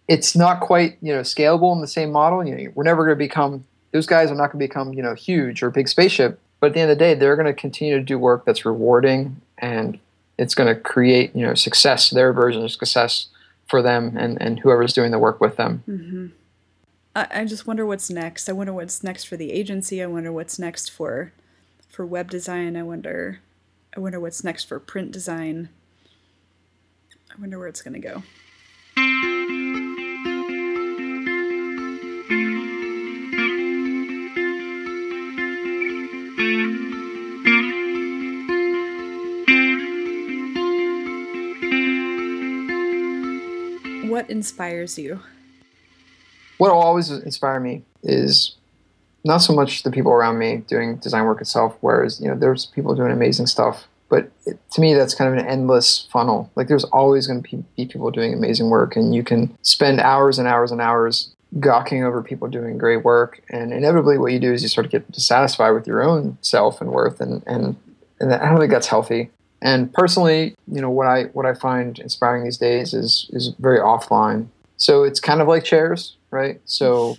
it's 0.08 0.36
not 0.36 0.60
quite 0.60 0.98
you 1.02 1.14
know 1.14 1.22
scalable 1.22 1.74
in 1.74 1.82
the 1.82 1.88
same 1.88 2.12
model. 2.12 2.44
You 2.46 2.56
know, 2.56 2.72
we're 2.76 2.84
never 2.84 3.06
going 3.06 3.16
to 3.18 3.24
become 3.28 3.66
those 3.92 4.06
guys 4.08 4.30
are 4.32 4.36
not 4.36 4.52
going 4.52 4.60
to 4.60 4.68
become 4.68 4.94
you 4.94 5.02
know 5.04 5.14
huge 5.14 5.62
or 5.64 5.70
big 5.70 5.88
spaceship. 5.88 6.40
But 6.60 6.68
at 6.68 6.74
the 6.74 6.80
end 6.82 6.92
of 6.92 6.98
the 6.98 7.04
day, 7.06 7.14
they're 7.14 7.36
going 7.38 7.46
to 7.46 7.54
continue 7.54 7.96
to 7.98 8.04
do 8.04 8.20
work 8.20 8.44
that's 8.44 8.66
rewarding 8.66 9.40
and 9.60 9.98
it's 10.38 10.54
going 10.56 10.68
to 10.74 10.80
create 10.80 11.34
you 11.36 11.46
know 11.46 11.54
success, 11.54 12.10
their 12.10 12.34
version 12.34 12.64
of 12.64 12.72
success 12.72 13.28
for 13.68 13.82
them 13.82 14.18
and 14.18 14.42
and 14.42 14.60
whoever's 14.60 14.94
doing 14.94 15.12
the 15.12 15.20
work 15.20 15.40
with 15.40 15.56
them. 15.58 15.84
Mm-hmm. 15.88 16.28
I, 17.32 17.46
just 17.46 17.68
wonder 17.68 17.86
what's 17.86 18.10
next. 18.10 18.48
I 18.48 18.54
wonder 18.54 18.72
what's 18.72 19.04
next 19.04 19.26
for 19.26 19.36
the 19.36 19.52
agency. 19.52 20.02
I 20.02 20.06
wonder 20.06 20.32
what's 20.32 20.60
next 20.60 20.90
for 20.90 21.34
for 21.90 22.06
web 22.06 22.30
design. 22.30 22.78
I 22.78 22.84
wonder 22.84 23.40
I 23.96 24.00
wonder 24.00 24.20
what's 24.20 24.44
next 24.44 24.66
for 24.66 24.80
print 24.80 25.12
design. 25.12 25.70
I 27.32 27.42
wonder 27.42 27.60
where 27.60 27.68
it's 27.68 27.82
going 27.82 28.00
to 28.00 28.00
go. 28.00 28.24
What 44.10 44.30
inspires 44.30 44.98
you? 44.98 45.22
What 46.60 46.72
will 46.74 46.82
always 46.82 47.10
inspire 47.10 47.60
me 47.60 47.84
is 48.04 48.56
not 49.24 49.38
so 49.38 49.54
much 49.54 49.84
the 49.84 49.92
people 49.92 50.12
around 50.12 50.38
me 50.38 50.58
doing 50.68 50.98
design 50.98 51.24
work 51.24 51.42
itself, 51.42 51.78
whereas 51.80 52.20
you 52.22 52.28
know 52.28 52.36
there's 52.36 52.66
people 52.66 52.96
doing 52.96 53.12
amazing 53.12 53.48
stuff, 53.48 53.88
but 54.10 54.30
it, 54.46 54.60
to 54.72 54.82
me 54.82 54.94
that's 54.94 55.14
kind 55.14 55.32
of 55.32 55.40
an 55.40 55.50
endless 55.50 56.08
funnel. 56.12 56.52
Like 56.56 56.68
there's 56.68 56.84
always 56.86 57.28
going 57.28 57.42
to 57.42 57.64
be 57.78 57.86
people 57.86 58.12
doing 58.12 58.34
amazing 58.34 58.70
work, 58.70 58.98
and 58.98 59.16
you 59.16 59.24
can 59.24 59.58
spend 59.62 60.02
hours 60.02 60.38
and 60.38 60.50
hours 60.50 60.72
and 60.72 60.82
hours 60.82 61.34
gawking 61.62 62.04
over 62.04 62.22
people 62.22 62.50
doing 62.50 62.78
great 62.78 63.06
work, 63.06 63.42
and 63.50 63.72
inevitably 63.72 64.18
what 64.18 64.34
you 64.34 64.40
do 64.40 64.52
is 64.52 64.62
you 64.62 64.68
sort 64.68 64.86
of 64.86 64.92
get 64.92 65.10
dissatisfied 65.14 65.74
with 65.74 65.88
your 65.88 66.04
own 66.04 66.38
self 66.42 66.82
and 66.82 66.92
worth, 66.92 67.22
and 67.22 67.42
and 67.48 67.78
and 68.20 68.34
I 68.34 68.50
don't 68.50 68.60
think 68.60 68.72
that's 68.72 68.88
healthy. 68.88 69.32
And 69.62 69.94
personally, 69.94 70.56
you 70.68 70.82
know 70.82 70.90
what 70.90 71.08
I 71.08 71.24
what 71.32 71.46
I 71.46 71.54
find 71.54 72.00
inspiring 72.00 72.44
these 72.44 72.58
days 72.58 72.94
is 72.94 73.30
is 73.32 73.54
very 73.60 73.80
offline. 73.80 74.48
So 74.76 75.04
it's 75.04 75.20
kind 75.20 75.42
of 75.42 75.48
like 75.48 75.66
chairs, 75.66 76.16
right? 76.32 76.62
So 76.66 77.16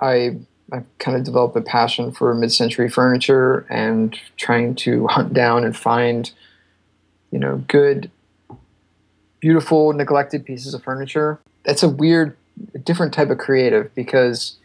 I 0.00 0.38
I've 0.72 0.86
kind 0.98 1.16
of 1.16 1.22
developed 1.22 1.56
a 1.56 1.60
passion 1.60 2.10
for 2.10 2.34
mid-century 2.34 2.90
furniture 2.90 3.66
and 3.70 4.18
trying 4.36 4.74
to 4.76 5.06
hunt 5.06 5.32
down 5.32 5.64
and 5.64 5.76
find, 5.76 6.32
you 7.30 7.38
know, 7.38 7.64
good, 7.68 8.10
beautiful, 9.38 9.92
neglected 9.92 10.44
pieces 10.44 10.74
of 10.74 10.82
furniture. 10.82 11.38
That's 11.64 11.84
a 11.84 11.88
weird, 11.88 12.36
different 12.82 13.14
type 13.14 13.30
of 13.30 13.38
creative 13.38 13.94
because 13.94 14.56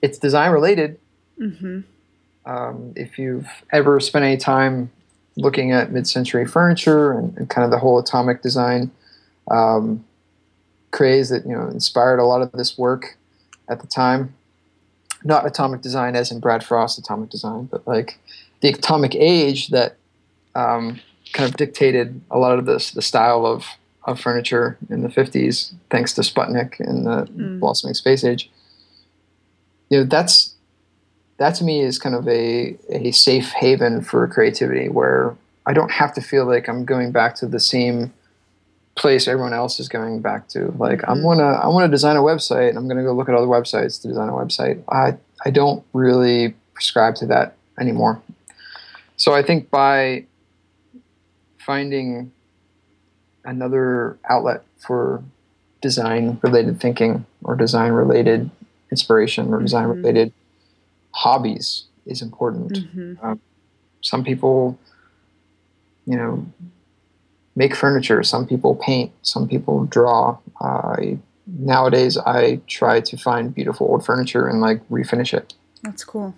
it's 0.00 0.16
design 0.16 0.52
related. 0.52 0.98
Mm-hmm. 1.38 1.80
Um, 2.46 2.92
if 2.96 3.18
you've 3.18 3.48
ever 3.72 4.00
spent 4.00 4.24
any 4.24 4.38
time 4.38 4.90
looking 5.36 5.72
at 5.72 5.92
mid-century 5.92 6.46
furniture 6.46 7.12
and, 7.12 7.36
and 7.36 7.50
kind 7.50 7.64
of 7.66 7.70
the 7.70 7.78
whole 7.78 7.98
atomic 7.98 8.40
design 8.40 8.90
um, 9.50 10.02
craze 10.96 11.28
that 11.28 11.44
you 11.44 11.52
know 11.52 11.68
inspired 11.68 12.18
a 12.18 12.24
lot 12.24 12.40
of 12.40 12.50
this 12.52 12.78
work 12.78 13.16
at 13.68 13.80
the 13.80 13.86
time, 13.86 14.34
not 15.24 15.46
atomic 15.46 15.82
design 15.82 16.16
as 16.16 16.32
in 16.32 16.40
Brad 16.40 16.64
Frost 16.64 16.98
atomic 16.98 17.28
design, 17.28 17.64
but 17.66 17.86
like 17.86 18.18
the 18.62 18.70
atomic 18.70 19.14
age 19.14 19.68
that 19.68 19.96
um, 20.54 20.98
kind 21.34 21.48
of 21.48 21.56
dictated 21.56 22.20
a 22.30 22.38
lot 22.38 22.58
of 22.58 22.64
this 22.64 22.92
the 22.92 23.02
style 23.02 23.44
of 23.44 23.66
of 24.04 24.20
furniture 24.20 24.78
in 24.88 25.02
the 25.02 25.08
50s, 25.08 25.74
thanks 25.90 26.14
to 26.14 26.20
Sputnik 26.20 26.78
and 26.78 27.04
the 27.04 27.26
mm. 27.26 27.58
blossoming 27.58 27.92
space 27.92 28.22
age. 28.22 28.48
You 29.90 29.98
know, 29.98 30.04
that's 30.04 30.54
that 31.38 31.56
to 31.56 31.64
me 31.64 31.80
is 31.80 31.98
kind 31.98 32.14
of 32.14 32.26
a, 32.28 32.78
a 32.88 33.10
safe 33.10 33.50
haven 33.50 34.00
for 34.00 34.26
creativity 34.28 34.88
where 34.88 35.36
I 35.66 35.72
don't 35.72 35.90
have 35.90 36.14
to 36.14 36.20
feel 36.20 36.46
like 36.46 36.68
I'm 36.68 36.84
going 36.84 37.10
back 37.12 37.34
to 37.36 37.46
the 37.46 37.60
same 37.60 38.12
place 38.96 39.28
everyone 39.28 39.52
else 39.52 39.78
is 39.78 39.88
going 39.88 40.20
back 40.20 40.48
to. 40.48 40.74
Like 40.78 41.02
I'm 41.06 41.18
mm-hmm. 41.18 41.40
gonna 41.40 41.52
I 41.52 41.68
want 41.68 41.84
to 41.84 41.90
design 41.90 42.16
a 42.16 42.20
website 42.20 42.70
and 42.70 42.78
I'm 42.78 42.88
gonna 42.88 43.04
go 43.04 43.12
look 43.12 43.28
at 43.28 43.34
other 43.34 43.46
websites 43.46 44.00
to 44.02 44.08
design 44.08 44.28
a 44.28 44.32
website. 44.32 44.82
I 44.88 45.16
I 45.44 45.50
don't 45.50 45.84
really 45.92 46.54
prescribe 46.74 47.14
to 47.16 47.26
that 47.26 47.56
anymore. 47.78 48.20
So 49.16 49.34
I 49.34 49.42
think 49.42 49.70
by 49.70 50.24
finding 51.58 52.32
another 53.44 54.18
outlet 54.28 54.64
for 54.78 55.22
design 55.80 56.38
related 56.42 56.80
thinking 56.80 57.24
or 57.44 57.54
design 57.54 57.92
related 57.92 58.50
inspiration 58.90 59.52
or 59.52 59.60
design 59.60 59.86
related 59.86 60.28
mm-hmm. 60.28 61.10
hobbies 61.12 61.84
is 62.06 62.22
important. 62.22 62.72
Mm-hmm. 62.72 63.24
Um, 63.24 63.40
some 64.00 64.24
people, 64.24 64.78
you 66.06 66.16
know, 66.16 66.46
make 67.56 67.74
furniture. 67.74 68.22
Some 68.22 68.46
people 68.46 68.76
paint. 68.76 69.10
Some 69.22 69.48
people 69.48 69.86
draw. 69.86 70.38
Uh, 70.60 70.96
nowadays, 71.46 72.18
I 72.18 72.60
try 72.66 73.00
to 73.00 73.16
find 73.16 73.54
beautiful 73.54 73.88
old 73.88 74.04
furniture 74.04 74.46
and 74.46 74.60
like 74.60 74.86
refinish 74.88 75.34
it. 75.34 75.54
That's 75.82 76.04
cool. 76.04 76.34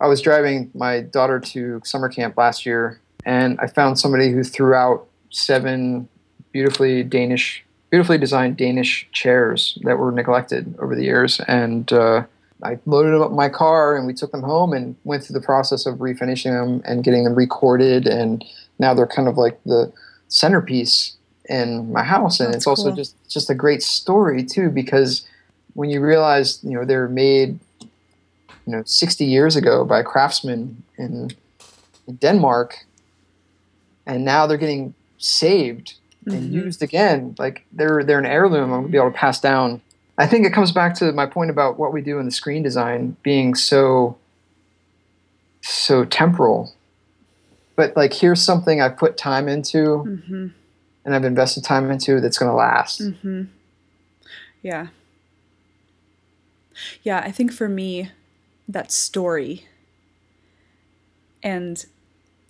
I 0.00 0.08
was 0.08 0.20
driving 0.20 0.70
my 0.74 1.00
daughter 1.00 1.38
to 1.40 1.80
summer 1.84 2.08
camp 2.08 2.36
last 2.36 2.66
year, 2.66 3.00
and 3.24 3.58
I 3.60 3.66
found 3.66 3.98
somebody 3.98 4.32
who 4.32 4.42
threw 4.42 4.74
out 4.74 5.06
seven 5.30 6.08
beautifully 6.52 7.04
Danish, 7.04 7.62
beautifully 7.90 8.18
designed 8.18 8.56
Danish 8.56 9.08
chairs 9.12 9.78
that 9.82 9.98
were 9.98 10.10
neglected 10.10 10.74
over 10.78 10.96
the 10.96 11.04
years, 11.04 11.38
and 11.40 11.92
uh, 11.92 12.24
I 12.62 12.78
loaded 12.86 13.12
them 13.12 13.22
up 13.22 13.32
my 13.32 13.48
car 13.48 13.96
and 13.96 14.06
we 14.06 14.14
took 14.14 14.32
them 14.32 14.42
home 14.42 14.72
and 14.72 14.96
went 15.04 15.24
through 15.24 15.38
the 15.38 15.44
process 15.44 15.86
of 15.86 15.96
refinishing 15.96 16.52
them 16.52 16.82
and 16.84 17.04
getting 17.04 17.24
them 17.24 17.34
recorded, 17.34 18.06
and 18.06 18.42
now 18.78 18.94
they're 18.94 19.06
kind 19.06 19.28
of 19.28 19.36
like 19.36 19.62
the 19.64 19.92
centerpiece 20.30 21.16
in 21.48 21.92
my 21.92 22.02
house, 22.02 22.40
and 22.40 22.48
That's 22.48 22.58
it's 22.58 22.66
also 22.66 22.88
cool. 22.88 22.96
just 22.96 23.14
just 23.28 23.50
a 23.50 23.54
great 23.54 23.82
story 23.82 24.42
too 24.44 24.70
because 24.70 25.26
when 25.74 25.90
you 25.90 26.00
realize 26.00 26.60
you 26.62 26.70
know 26.70 26.84
they're 26.86 27.08
made 27.08 27.58
you 27.80 28.76
know 28.76 28.82
60 28.86 29.24
years 29.24 29.56
ago 29.56 29.84
by 29.84 30.02
craftsmen 30.02 30.82
in, 30.96 31.30
in 32.06 32.16
Denmark, 32.16 32.86
and 34.06 34.24
now 34.24 34.46
they're 34.46 34.56
getting 34.56 34.94
saved 35.18 35.94
mm-hmm. 36.24 36.38
and 36.38 36.54
used 36.54 36.82
again. 36.82 37.34
Like 37.38 37.66
they're 37.72 38.04
they're 38.04 38.18
an 38.18 38.26
heirloom. 38.26 38.72
I'm 38.72 38.80
gonna 38.82 38.88
be 38.88 38.98
able 38.98 39.10
to 39.10 39.18
pass 39.18 39.40
down. 39.40 39.82
I 40.16 40.26
think 40.26 40.46
it 40.46 40.52
comes 40.52 40.70
back 40.70 40.94
to 40.96 41.12
my 41.12 41.26
point 41.26 41.50
about 41.50 41.78
what 41.78 41.92
we 41.92 42.02
do 42.02 42.18
in 42.18 42.26
the 42.26 42.30
screen 42.30 42.62
design 42.62 43.16
being 43.22 43.54
so 43.54 44.16
so 45.62 46.04
temporal 46.04 46.72
but 47.76 47.96
like 47.96 48.12
here's 48.12 48.42
something 48.42 48.80
I've 48.80 48.96
put 48.96 49.16
time 49.16 49.48
into 49.48 50.04
mm-hmm. 50.06 50.48
and 51.04 51.14
I've 51.14 51.24
invested 51.24 51.64
time 51.64 51.90
into 51.90 52.20
that's 52.20 52.38
going 52.38 52.50
to 52.50 52.56
last. 52.56 53.00
Mm-hmm. 53.00 53.44
Yeah. 54.62 54.88
Yeah, 57.02 57.18
I 57.18 57.30
think 57.30 57.52
for 57.52 57.68
me, 57.68 58.10
that 58.68 58.92
story 58.92 59.66
and 61.42 61.84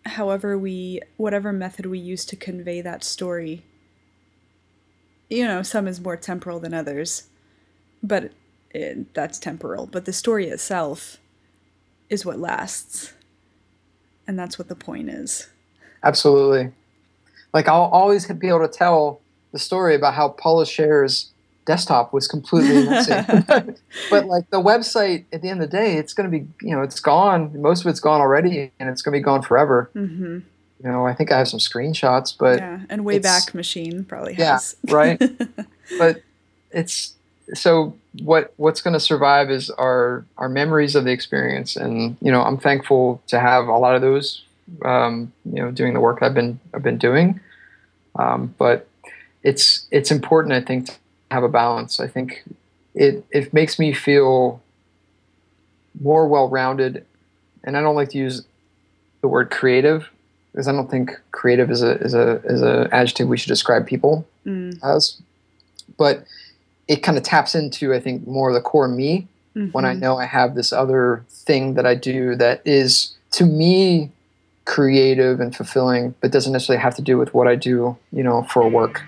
however 0.05 0.59
we, 0.59 1.01
whatever 1.17 1.53
method 1.53 1.87
we 1.87 1.99
use 1.99 2.25
to 2.27 2.37
convey 2.37 2.81
that 2.81 3.05
story, 3.05 3.63
you 5.29 5.45
know, 5.45 5.63
some 5.63 5.87
is 5.87 6.01
more 6.01 6.17
temporal 6.17 6.59
than 6.59 6.75
others, 6.75 7.29
but 8.03 8.33
it, 8.71 9.15
that's 9.15 9.39
temporal. 9.39 9.87
But 9.87 10.05
the 10.05 10.13
story 10.13 10.49
itself 10.49 11.19
is 12.09 12.27
what 12.27 12.39
lasts 12.39 13.13
and 14.31 14.39
that's 14.39 14.61
what 14.61 14.69
the 14.69 14.77
point 14.77 15.11
is. 15.11 15.49
Absolutely. 16.05 16.71
Like 17.53 17.67
I'll 17.67 17.91
always 17.93 18.31
be 18.31 18.47
able 18.47 18.61
to 18.61 18.69
tell 18.69 19.21
the 19.51 19.59
story 19.59 19.97
about 19.97 20.15
how 20.15 20.29
Paula 20.29 20.65
Scher's 20.65 21.31
desktop 21.67 22.13
was 22.13 22.29
completely 22.29 22.85
messy. 22.89 23.13
but 24.09 24.27
like 24.27 24.49
the 24.51 24.63
website 24.63 25.25
at 25.33 25.43
the 25.43 25.49
end 25.49 25.61
of 25.61 25.69
the 25.69 25.77
day, 25.77 25.97
it's 25.97 26.13
going 26.13 26.31
to 26.31 26.39
be, 26.39 26.47
you 26.63 26.77
know, 26.77 26.83
it's 26.83 27.01
gone. 27.01 27.61
Most 27.61 27.81
of 27.81 27.89
it's 27.89 27.99
gone 27.99 28.21
already 28.21 28.71
and 28.79 28.89
it's 28.89 29.03
going 29.03 29.15
to 29.15 29.19
be 29.19 29.25
gone 29.25 29.43
forever. 29.43 29.91
Mm-hmm. 29.97 30.39
You 30.85 30.91
know, 30.91 31.05
I 31.05 31.13
think 31.13 31.33
I 31.33 31.39
have 31.39 31.49
some 31.49 31.59
screenshots, 31.59 32.33
but 32.39 32.61
yeah, 32.61 32.83
and 32.89 33.03
Wayback 33.03 33.53
Machine 33.53 34.05
probably 34.05 34.35
has. 34.35 34.77
Yeah, 34.85 34.95
right. 34.95 35.21
but 35.99 36.23
it's 36.71 37.15
so 37.53 37.97
what 38.19 38.53
what's 38.57 38.81
going 38.81 38.95
to 38.95 39.01
survive 39.01 39.51
is 39.51 39.71
our 39.71 40.25
our 40.37 40.49
memories 40.49 40.95
of 40.95 41.05
the 41.05 41.13
experience. 41.13 41.77
And 41.77 42.17
you 42.21 42.33
know 42.33 42.43
i'm 42.43 42.59
thankful 42.59 43.23
to 43.29 43.39
have 43.39 43.69
a 43.69 43.77
lot 43.77 43.95
of 43.95 44.03
those 44.03 44.43
um, 44.85 45.33
you 45.45 45.63
know 45.63 45.71
doing 45.71 45.95
the 45.95 46.01
work 46.01 46.23
i've 46.23 46.35
been 46.35 46.59
i've 46.75 46.83
been 46.83 46.99
doing. 46.99 47.41
Um, 48.17 48.55
but 48.59 48.89
it's 49.43 49.87
it's 49.91 50.11
important 50.11 50.53
i 50.53 50.61
think 50.61 50.87
to 50.87 50.93
have 51.31 51.45
a 51.45 51.49
balance. 51.49 52.01
I 52.01 52.09
think 52.09 52.43
it 52.95 53.25
it 53.31 53.55
makes 53.55 53.79
me 53.79 53.93
feel 53.93 54.61
more 56.01 56.27
well-rounded. 56.27 57.05
And 57.63 57.77
i 57.77 57.81
don't 57.81 57.95
like 57.95 58.11
to 58.11 58.19
use 58.19 58.43
the 59.21 59.29
word 59.29 59.51
creative 59.51 60.09
because 60.51 60.67
i 60.67 60.73
don't 60.73 60.91
think 60.91 61.13
creative 61.31 61.71
is 61.71 61.83
a 61.83 61.93
is 61.99 62.15
a 62.15 62.41
is 62.45 62.63
a 62.63 62.89
adjective 62.91 63.29
we 63.29 63.37
should 63.37 63.49
describe 63.49 63.87
people 63.87 64.27
mm. 64.45 64.79
as. 64.83 65.21
But 65.99 66.25
it 66.91 67.05
kind 67.05 67.17
of 67.17 67.23
taps 67.23 67.55
into 67.55 67.95
I 67.95 68.01
think 68.01 68.27
more 68.27 68.49
of 68.49 68.55
the 68.55 68.61
core 68.61 68.89
me 68.89 69.29
mm-hmm. 69.55 69.71
when 69.71 69.85
I 69.85 69.93
mm-hmm. 69.93 70.01
know 70.01 70.19
I 70.19 70.27
have 70.27 70.57
this 70.57 70.73
other 70.73 71.25
thing 71.31 71.75
that 71.75 71.87
I 71.87 71.95
do 71.95 72.35
that 72.35 72.61
is 72.65 73.17
to 73.33 73.47
me 73.47 74.11
creative 74.65 75.41
and 75.41 75.55
fulfilling, 75.55 76.17
but 76.21 76.33
doesn't 76.33 76.53
necessarily 76.53 76.83
have 76.83 76.97
to 76.97 77.03
do 77.03 77.17
with 77.17 77.33
what 77.33 77.47
I 77.47 77.55
do, 77.55 77.97
you 78.13 78.25
know, 78.25 78.43
for 78.43 78.69
work. 78.69 79.03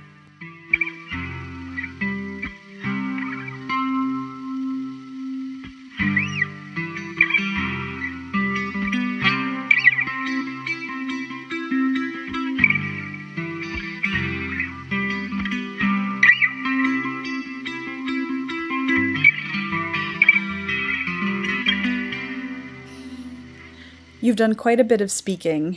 You've 24.32 24.38
done 24.38 24.54
quite 24.54 24.80
a 24.80 24.84
bit 24.84 25.02
of 25.02 25.12
speaking. 25.12 25.76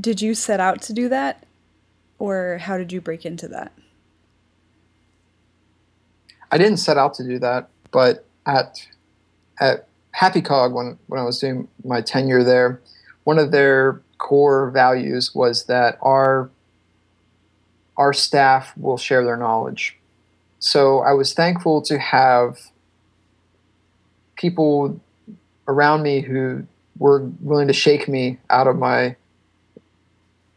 Did 0.00 0.22
you 0.22 0.36
set 0.36 0.60
out 0.60 0.80
to 0.82 0.92
do 0.92 1.08
that? 1.08 1.44
Or 2.20 2.58
how 2.58 2.78
did 2.78 2.92
you 2.92 3.00
break 3.00 3.26
into 3.26 3.48
that? 3.48 3.72
I 6.52 6.58
didn't 6.58 6.76
set 6.76 6.96
out 6.96 7.14
to 7.14 7.24
do 7.24 7.40
that, 7.40 7.70
but 7.90 8.24
at 8.46 8.86
at 9.58 9.88
Happy 10.12 10.40
Cog 10.40 10.72
when, 10.72 10.96
when 11.08 11.18
I 11.18 11.24
was 11.24 11.40
doing 11.40 11.66
my 11.82 12.00
tenure 12.00 12.44
there, 12.44 12.80
one 13.24 13.40
of 13.40 13.50
their 13.50 14.00
core 14.18 14.70
values 14.70 15.34
was 15.34 15.64
that 15.64 15.98
our 16.02 16.50
our 17.96 18.12
staff 18.12 18.72
will 18.78 18.96
share 18.96 19.24
their 19.24 19.36
knowledge. 19.36 19.98
So 20.60 21.00
I 21.00 21.14
was 21.14 21.34
thankful 21.34 21.82
to 21.82 21.98
have 21.98 22.60
people 24.36 25.00
around 25.66 26.04
me 26.04 26.20
who 26.20 26.64
were 26.98 27.30
willing 27.40 27.68
to 27.68 27.72
shake 27.72 28.08
me 28.08 28.38
out 28.50 28.66
of 28.66 28.76
my 28.76 29.16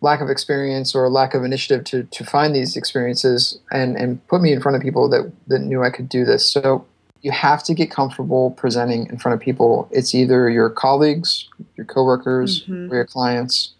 lack 0.01 0.21
of 0.21 0.29
experience 0.29 0.93
or 0.93 1.09
lack 1.09 1.33
of 1.33 1.43
initiative 1.43 1.83
to, 1.85 2.03
to 2.03 2.23
find 2.23 2.55
these 2.55 2.75
experiences 2.75 3.59
and, 3.71 3.95
and 3.95 4.25
put 4.27 4.41
me 4.41 4.53
in 4.53 4.61
front 4.61 4.75
of 4.75 4.81
people 4.81 5.09
that, 5.09 5.31
that 5.47 5.59
knew 5.59 5.83
I 5.83 5.89
could 5.89 6.07
do 6.07 6.25
this. 6.25 6.45
So 6.45 6.85
you 7.21 7.31
have 7.31 7.63
to 7.63 7.73
get 7.73 7.89
comfortable 7.89 8.51
presenting 8.51 9.07
in 9.07 9.17
front 9.17 9.33
of 9.33 9.41
people. 9.41 9.89
It's 9.91 10.13
either 10.13 10.47
your 10.47 10.69
colleagues, 10.69 11.49
your 11.75 11.85
coworkers, 11.87 12.63
mm-hmm. 12.63 12.91
or 12.91 12.97
your 12.97 13.05
clients. 13.05 13.71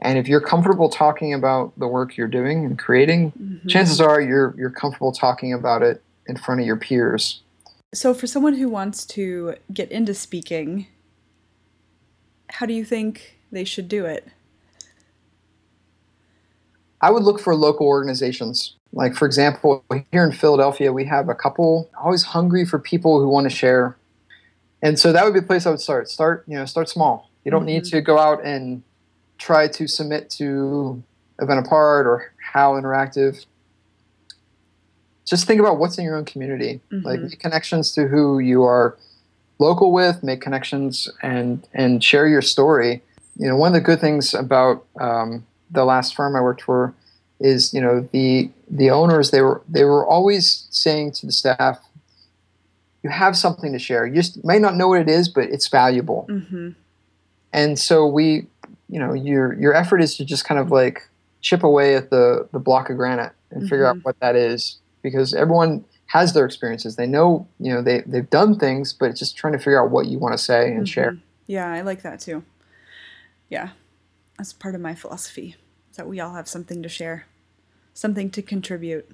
And 0.00 0.18
if 0.18 0.28
you're 0.28 0.40
comfortable 0.40 0.88
talking 0.88 1.34
about 1.34 1.78
the 1.78 1.86
work 1.86 2.16
you're 2.16 2.26
doing 2.26 2.64
and 2.64 2.78
creating, 2.78 3.32
mm-hmm. 3.32 3.68
chances 3.68 4.00
are 4.00 4.20
you're 4.20 4.54
you're 4.56 4.70
comfortable 4.70 5.12
talking 5.12 5.52
about 5.52 5.82
it 5.82 6.02
in 6.26 6.36
front 6.36 6.60
of 6.60 6.66
your 6.66 6.76
peers. 6.76 7.42
So 7.92 8.12
for 8.12 8.26
someone 8.26 8.54
who 8.54 8.68
wants 8.68 9.04
to 9.06 9.56
get 9.72 9.92
into 9.92 10.14
speaking, 10.14 10.86
how 12.54 12.66
do 12.66 12.72
you 12.72 12.84
think 12.84 13.36
they 13.50 13.64
should 13.64 13.88
do 13.88 14.04
it? 14.04 14.28
I 17.00 17.10
would 17.10 17.24
look 17.24 17.40
for 17.40 17.56
local 17.56 17.88
organizations. 17.88 18.76
Like, 18.92 19.16
for 19.16 19.26
example, 19.26 19.84
here 20.12 20.22
in 20.22 20.30
Philadelphia, 20.30 20.92
we 20.92 21.04
have 21.06 21.28
a 21.28 21.34
couple 21.34 21.90
always 22.00 22.22
hungry 22.22 22.64
for 22.64 22.78
people 22.78 23.18
who 23.18 23.28
want 23.28 23.50
to 23.50 23.54
share. 23.54 23.96
And 24.82 25.00
so 25.00 25.12
that 25.12 25.24
would 25.24 25.34
be 25.34 25.40
the 25.40 25.46
place 25.46 25.66
I 25.66 25.70
would 25.70 25.80
start. 25.80 26.08
Start, 26.08 26.44
you 26.46 26.56
know, 26.56 26.64
start 26.64 26.88
small. 26.88 27.28
You 27.44 27.50
don't 27.50 27.62
mm-hmm. 27.62 27.66
need 27.66 27.84
to 27.86 28.00
go 28.00 28.18
out 28.18 28.44
and 28.44 28.84
try 29.38 29.66
to 29.66 29.88
submit 29.88 30.30
to 30.38 31.02
Event 31.40 31.66
Apart 31.66 32.06
or 32.06 32.32
How 32.52 32.74
Interactive. 32.74 33.44
Just 35.24 35.48
think 35.48 35.58
about 35.58 35.78
what's 35.78 35.98
in 35.98 36.04
your 36.04 36.16
own 36.16 36.24
community. 36.24 36.80
Mm-hmm. 36.92 37.04
Like, 37.04 37.20
make 37.20 37.40
connections 37.40 37.90
to 37.94 38.06
who 38.06 38.38
you 38.38 38.62
are 38.62 38.96
local 39.58 39.92
with, 39.92 40.22
make 40.22 40.40
connections, 40.40 41.08
and 41.22 41.66
and 41.72 42.02
share 42.02 42.26
your 42.26 42.42
story. 42.42 43.02
You 43.36 43.48
know, 43.48 43.56
one 43.56 43.68
of 43.68 43.74
the 43.74 43.80
good 43.80 44.00
things 44.00 44.34
about 44.34 44.84
um, 45.00 45.46
the 45.70 45.84
last 45.84 46.14
firm 46.14 46.36
I 46.36 46.40
worked 46.40 46.62
for 46.62 46.94
is 47.40 47.74
you 47.74 47.80
know 47.80 48.08
the 48.12 48.50
the 48.70 48.90
owners 48.90 49.30
they 49.30 49.40
were 49.40 49.62
they 49.68 49.84
were 49.84 50.06
always 50.06 50.66
saying 50.70 51.12
to 51.12 51.26
the 51.26 51.32
staff, 51.32 51.78
you 53.02 53.10
have 53.10 53.36
something 53.36 53.72
to 53.72 53.78
share. 53.78 54.06
You 54.06 54.14
just 54.14 54.44
may 54.44 54.58
not 54.58 54.76
know 54.76 54.88
what 54.88 55.00
it 55.00 55.08
is, 55.08 55.28
but 55.28 55.44
it's 55.44 55.68
valuable. 55.68 56.26
Mm-hmm. 56.28 56.70
And 57.52 57.78
so 57.78 58.06
we, 58.06 58.46
you 58.88 58.98
know, 58.98 59.12
your 59.12 59.52
your 59.54 59.74
effort 59.74 60.00
is 60.00 60.16
to 60.16 60.24
just 60.24 60.44
kind 60.44 60.60
of 60.60 60.70
like 60.70 61.08
chip 61.40 61.62
away 61.62 61.94
at 61.96 62.10
the 62.10 62.48
the 62.52 62.58
block 62.58 62.90
of 62.90 62.96
granite 62.96 63.32
and 63.50 63.60
mm-hmm. 63.60 63.68
figure 63.68 63.86
out 63.86 63.98
what 64.02 64.18
that 64.20 64.36
is 64.36 64.78
because 65.02 65.34
everyone 65.34 65.84
has 66.14 66.32
their 66.32 66.46
experiences. 66.46 66.94
They 66.94 67.08
know, 67.08 67.48
you 67.58 67.74
know, 67.74 67.82
they 67.82 68.02
they've 68.06 68.30
done 68.30 68.56
things, 68.56 68.92
but 68.92 69.10
it's 69.10 69.18
just 69.18 69.36
trying 69.36 69.52
to 69.52 69.58
figure 69.58 69.82
out 69.82 69.90
what 69.90 70.06
you 70.06 70.20
want 70.20 70.32
to 70.32 70.38
say 70.38 70.68
and 70.68 70.76
mm-hmm. 70.76 70.84
share. 70.84 71.18
Yeah, 71.48 71.70
I 71.70 71.80
like 71.80 72.02
that 72.02 72.20
too. 72.20 72.44
Yeah. 73.50 73.70
That's 74.38 74.52
part 74.52 74.76
of 74.76 74.80
my 74.80 74.94
philosophy. 74.94 75.56
Is 75.90 75.96
that 75.96 76.06
we 76.06 76.20
all 76.20 76.34
have 76.34 76.48
something 76.48 76.84
to 76.84 76.88
share, 76.88 77.26
something 77.94 78.30
to 78.30 78.42
contribute. 78.42 79.10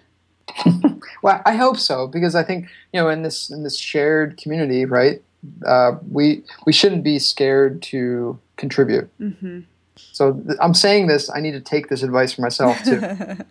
well, 1.23 1.41
I 1.47 1.55
hope 1.55 1.79
so 1.79 2.07
because 2.07 2.35
I 2.35 2.43
think 2.43 2.69
you 2.93 3.01
know 3.01 3.09
in 3.09 3.23
this 3.23 3.49
in 3.49 3.63
this 3.63 3.79
shared 3.79 4.37
community, 4.37 4.85
right? 4.85 5.23
Uh, 5.67 5.93
we 6.11 6.45
we 6.67 6.73
shouldn't 6.73 7.03
be 7.03 7.19
scared 7.19 7.81
to 7.83 8.39
contribute. 8.57 9.09
Mm-hmm. 9.19 9.61
So 9.97 10.35
th- 10.35 10.59
I'm 10.61 10.75
saying 10.75 11.07
this. 11.07 11.31
I 11.31 11.41
need 11.41 11.53
to 11.53 11.61
take 11.63 11.89
this 11.89 12.03
advice 12.03 12.35
for 12.35 12.43
myself 12.43 12.83
too. 12.85 13.01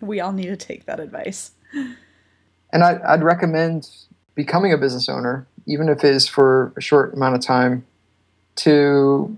we 0.00 0.20
all 0.20 0.32
need 0.32 0.46
to 0.46 0.56
take 0.56 0.86
that 0.86 1.00
advice 1.00 1.50
and 2.72 2.82
I, 2.82 3.00
I'd 3.06 3.22
recommend 3.22 3.88
becoming 4.34 4.72
a 4.72 4.78
business 4.78 5.08
owner, 5.08 5.46
even 5.66 5.88
if 5.88 6.04
it 6.04 6.14
is 6.14 6.26
for 6.26 6.72
a 6.76 6.80
short 6.80 7.14
amount 7.14 7.34
of 7.34 7.42
time, 7.42 7.84
to 8.56 9.36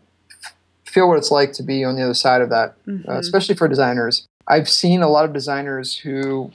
feel 0.85 1.09
what 1.09 1.19
it's 1.19 1.31
like 1.31 1.53
to 1.55 1.63
be 1.63 1.85
on 1.85 1.97
the 1.97 2.03
other 2.03 2.15
side 2.15 2.43
of 2.43 2.51
that, 2.51 2.71
uh, 2.71 2.91
mm-hmm. 2.91 3.11
uh, 3.11 3.19
especially 3.19 3.55
for 3.55 3.67
designers. 3.67 4.27
I've 4.47 4.69
seen 4.69 5.03
a 5.03 5.09
lot 5.09 5.25
of 5.25 5.33
designers 5.33 5.97
who 5.97 6.53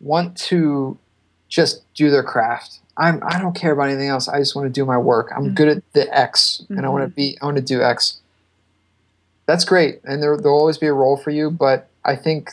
want 0.00 0.36
to 0.36 0.96
just 1.48 1.82
do 1.94 2.10
their 2.10 2.22
craft. 2.22 2.80
I'm 2.96 3.22
I 3.24 3.40
don't 3.40 3.54
care 3.54 3.72
about 3.72 3.88
anything 3.88 4.08
else. 4.08 4.28
I 4.28 4.38
just 4.38 4.54
want 4.54 4.66
to 4.66 4.72
do 4.72 4.84
my 4.84 4.98
work. 4.98 5.32
I'm 5.34 5.46
mm-hmm. 5.46 5.54
good 5.54 5.68
at 5.68 5.92
the 5.92 6.16
X, 6.16 6.62
mm-hmm. 6.62 6.76
and 6.76 6.86
I 6.86 6.88
want 6.88 7.02
to 7.02 7.08
mm-hmm. 7.08 7.34
be 7.34 7.38
I 7.42 7.44
want 7.44 7.56
to 7.56 7.62
do 7.62 7.82
X. 7.82 8.20
That's 9.46 9.64
great, 9.64 10.00
and 10.04 10.22
there 10.22 10.36
there'll 10.36 10.58
always 10.58 10.78
be 10.78 10.86
a 10.86 10.92
role 10.92 11.16
for 11.16 11.30
you. 11.30 11.50
But 11.50 11.88
I 12.04 12.16
think 12.16 12.50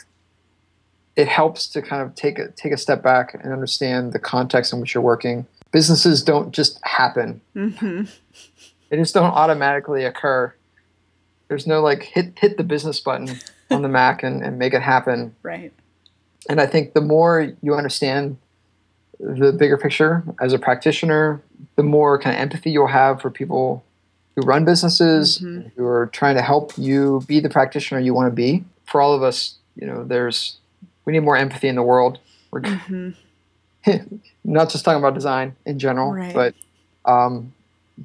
it 1.16 1.28
helps 1.28 1.68
to 1.68 1.82
kind 1.82 2.02
of 2.02 2.16
take 2.16 2.40
a 2.40 2.50
take 2.52 2.72
a 2.72 2.78
step 2.78 3.04
back 3.04 3.34
and 3.34 3.52
understand 3.52 4.14
the 4.14 4.20
context 4.20 4.74
in 4.74 4.80
which 4.80 4.94
you're 4.94 5.04
working. 5.04 5.46
Businesses 5.72 6.24
don't 6.24 6.52
just 6.52 6.80
happen; 6.84 7.42
mm-hmm. 7.56 8.04
they 8.90 8.98
just 8.98 9.14
don't 9.14 9.32
automatically 9.32 10.06
occur. 10.06 10.54
There's 11.48 11.68
no 11.68 11.82
like 11.82 12.04
hit 12.04 12.38
hit 12.38 12.58
the 12.58 12.64
business 12.64 13.00
button 13.00 13.40
on 13.70 13.82
the 13.82 13.90
Mac 13.90 14.24
and, 14.24 14.44
and 14.44 14.58
make 14.58 14.74
it 14.74 14.82
happen. 14.82 15.36
Right. 15.44 15.74
And 16.50 16.60
I 16.60 16.66
think 16.66 16.94
the 16.94 17.02
more 17.02 17.54
you 17.62 17.76
understand 17.76 18.38
the 19.20 19.52
bigger 19.52 19.78
picture 19.78 20.24
as 20.40 20.54
a 20.54 20.60
practitioner, 20.60 21.42
the 21.76 21.84
more 21.84 22.20
kind 22.20 22.36
of 22.36 22.42
empathy 22.42 22.72
you'll 22.72 22.88
have 22.88 23.22
for 23.22 23.30
people 23.30 23.84
who 24.36 24.42
run 24.42 24.66
businesses, 24.66 25.40
mm-hmm. 25.40 25.70
who 25.76 25.86
are 25.86 26.08
trying 26.08 26.36
to 26.36 26.42
help 26.42 26.78
you 26.78 27.22
be 27.28 27.40
the 27.40 27.50
practitioner 27.50 28.00
you 28.00 28.14
want 28.14 28.32
to 28.32 28.36
be. 28.36 28.64
For 28.86 29.02
all 29.02 29.14
of 29.14 29.24
us, 29.24 29.56
you 29.76 29.86
know, 29.86 30.04
there's 30.04 30.58
we 31.12 31.18
need 31.18 31.26
more 31.26 31.36
empathy 31.36 31.68
in 31.68 31.76
the 31.76 31.84
world. 31.84 32.20
We're 32.52 32.62
mm-hmm. 32.62 33.10
not 34.46 34.70
just 34.70 34.86
talking 34.86 35.00
about 35.00 35.14
design 35.14 35.58
in 35.66 35.78
general, 35.78 36.14
right. 36.14 36.34
but 36.34 36.56
um, 37.04 37.54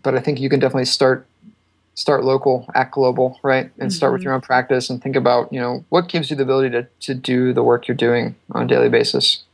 but 0.02 0.16
I 0.16 0.20
think 0.20 0.40
you 0.40 0.48
can 0.48 0.58
definitely 0.58 0.86
start 0.86 1.24
start 1.94 2.24
local, 2.24 2.68
act 2.74 2.92
global, 2.92 3.38
right, 3.44 3.66
and 3.66 3.72
mm-hmm. 3.74 3.88
start 3.90 4.12
with 4.12 4.20
mm-hmm. 4.20 4.26
your 4.26 4.34
own 4.34 4.40
practice 4.40 4.90
and 4.90 5.00
think 5.00 5.14
about 5.14 5.52
you 5.52 5.60
know 5.60 5.84
what 5.88 6.08
gives 6.08 6.30
you 6.30 6.36
the 6.36 6.42
ability 6.42 6.70
to 6.70 6.88
to 7.00 7.14
do 7.14 7.52
the 7.52 7.62
work 7.62 7.86
you're 7.86 7.96
doing 7.96 8.34
on 8.50 8.64
a 8.64 8.66
daily 8.66 8.88
basis. 8.88 9.44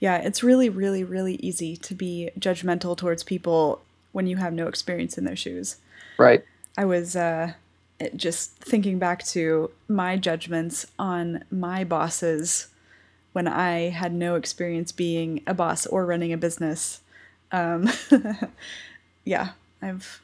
Yeah, 0.00 0.16
it's 0.16 0.42
really, 0.42 0.68
really, 0.68 1.04
really 1.04 1.36
easy 1.36 1.76
to 1.76 1.94
be 1.94 2.30
judgmental 2.36 2.96
towards 2.96 3.22
people 3.22 3.80
when 4.10 4.26
you 4.26 4.38
have 4.38 4.52
no 4.52 4.66
experience 4.66 5.16
in 5.16 5.24
their 5.24 5.36
shoes. 5.36 5.76
Right. 6.18 6.42
I 6.76 6.84
was 6.84 7.14
uh, 7.14 7.52
just 8.16 8.56
thinking 8.58 8.98
back 8.98 9.24
to 9.26 9.70
my 9.88 10.16
judgments 10.16 10.86
on 10.98 11.44
my 11.50 11.84
bosses 11.84 12.68
when 13.32 13.48
I 13.48 13.90
had 13.90 14.12
no 14.12 14.34
experience 14.36 14.92
being 14.92 15.42
a 15.46 15.54
boss 15.54 15.86
or 15.86 16.06
running 16.06 16.32
a 16.32 16.36
business. 16.36 17.00
Um, 17.50 17.88
yeah, 19.24 19.50
I've 19.80 20.20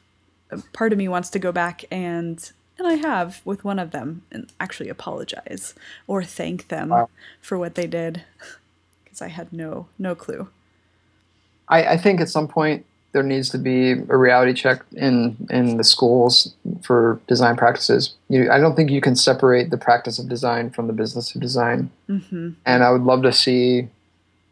part 0.73 0.91
of 0.91 0.97
me 0.97 1.07
wants 1.07 1.29
to 1.29 1.39
go 1.39 1.51
back 1.51 1.85
and 1.91 2.51
and 2.77 2.87
I 2.87 2.93
have 2.93 3.41
with 3.43 3.65
one 3.65 3.77
of 3.77 3.91
them 3.91 4.23
and 4.31 4.51
actually 4.59 4.89
apologize 4.89 5.75
or 6.07 6.23
thank 6.23 6.69
them 6.69 6.89
wow. 6.89 7.09
for 7.41 7.57
what 7.57 7.75
they 7.75 7.87
did 7.87 8.23
because 9.03 9.21
I 9.21 9.27
had 9.27 9.51
no 9.51 9.87
no 9.97 10.15
clue. 10.15 10.47
I, 11.67 11.83
I 11.83 11.97
think 11.97 12.19
at 12.19 12.29
some 12.29 12.47
point 12.47 12.85
there 13.11 13.23
needs 13.23 13.49
to 13.49 13.57
be 13.57 13.91
a 13.91 14.17
reality 14.17 14.53
check 14.53 14.81
in 14.95 15.35
in 15.49 15.77
the 15.77 15.83
schools 15.83 16.53
for 16.83 17.19
design 17.27 17.55
practices. 17.55 18.15
You, 18.29 18.51
I 18.51 18.59
don't 18.59 18.75
think 18.75 18.91
you 18.91 19.01
can 19.01 19.15
separate 19.15 19.71
the 19.71 19.77
practice 19.77 20.19
of 20.19 20.29
design 20.29 20.69
from 20.69 20.87
the 20.87 20.93
business 20.93 21.33
of 21.33 21.41
design. 21.41 21.89
Mm-hmm. 22.07 22.51
And 22.65 22.83
I 22.83 22.91
would 22.91 23.01
love 23.01 23.23
to 23.23 23.33
see 23.33 23.87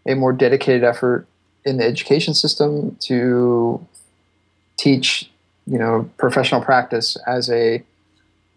a 0.08 0.16
more 0.16 0.34
dedicated 0.34 0.84
effort 0.84 1.28
in 1.66 1.78
the 1.78 1.84
education 1.84 2.34
system 2.34 2.96
to 3.02 3.86
teach, 4.78 5.30
you 5.66 5.78
know, 5.78 6.10
professional 6.18 6.62
practice 6.62 7.18
as 7.28 7.50
a 7.50 7.84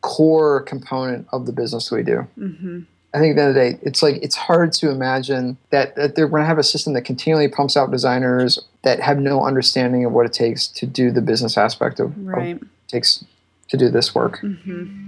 core 0.01 0.63
component 0.63 1.27
of 1.33 1.45
the 1.45 1.53
business 1.53 1.91
we 1.91 2.03
do. 2.03 2.27
Mm-hmm. 2.39 2.81
I 3.13 3.19
think 3.19 3.33
at 3.33 3.37
the 3.37 3.43
end 3.43 3.49
of 3.49 3.55
the 3.55 3.61
day, 3.61 3.79
it's 3.83 4.03
like 4.03 4.17
it's 4.23 4.37
hard 4.37 4.73
to 4.75 4.89
imagine 4.89 5.59
that, 5.71 5.97
that 5.97 6.15
they're 6.15 6.29
going 6.29 6.43
to 6.43 6.47
have 6.47 6.59
a 6.59 6.63
system 6.63 6.93
that 6.93 7.03
continually 7.03 7.49
pumps 7.49 7.77
out 7.77 7.91
designers 7.91 8.61
that 8.83 9.01
have 9.01 9.19
no 9.19 9.45
understanding 9.45 10.05
of 10.05 10.13
what 10.13 10.27
it 10.27 10.33
takes 10.33 10.69
to 10.69 10.87
do 10.87 11.11
the 11.11 11.21
business 11.21 11.59
aspect 11.59 11.99
of, 11.99 12.17
right. 12.25 12.63
of 12.63 12.69
takes 12.87 13.25
to 13.69 13.77
do 13.77 13.89
this 13.89 14.15
work. 14.15 14.39
Mm-hmm. 14.41 15.01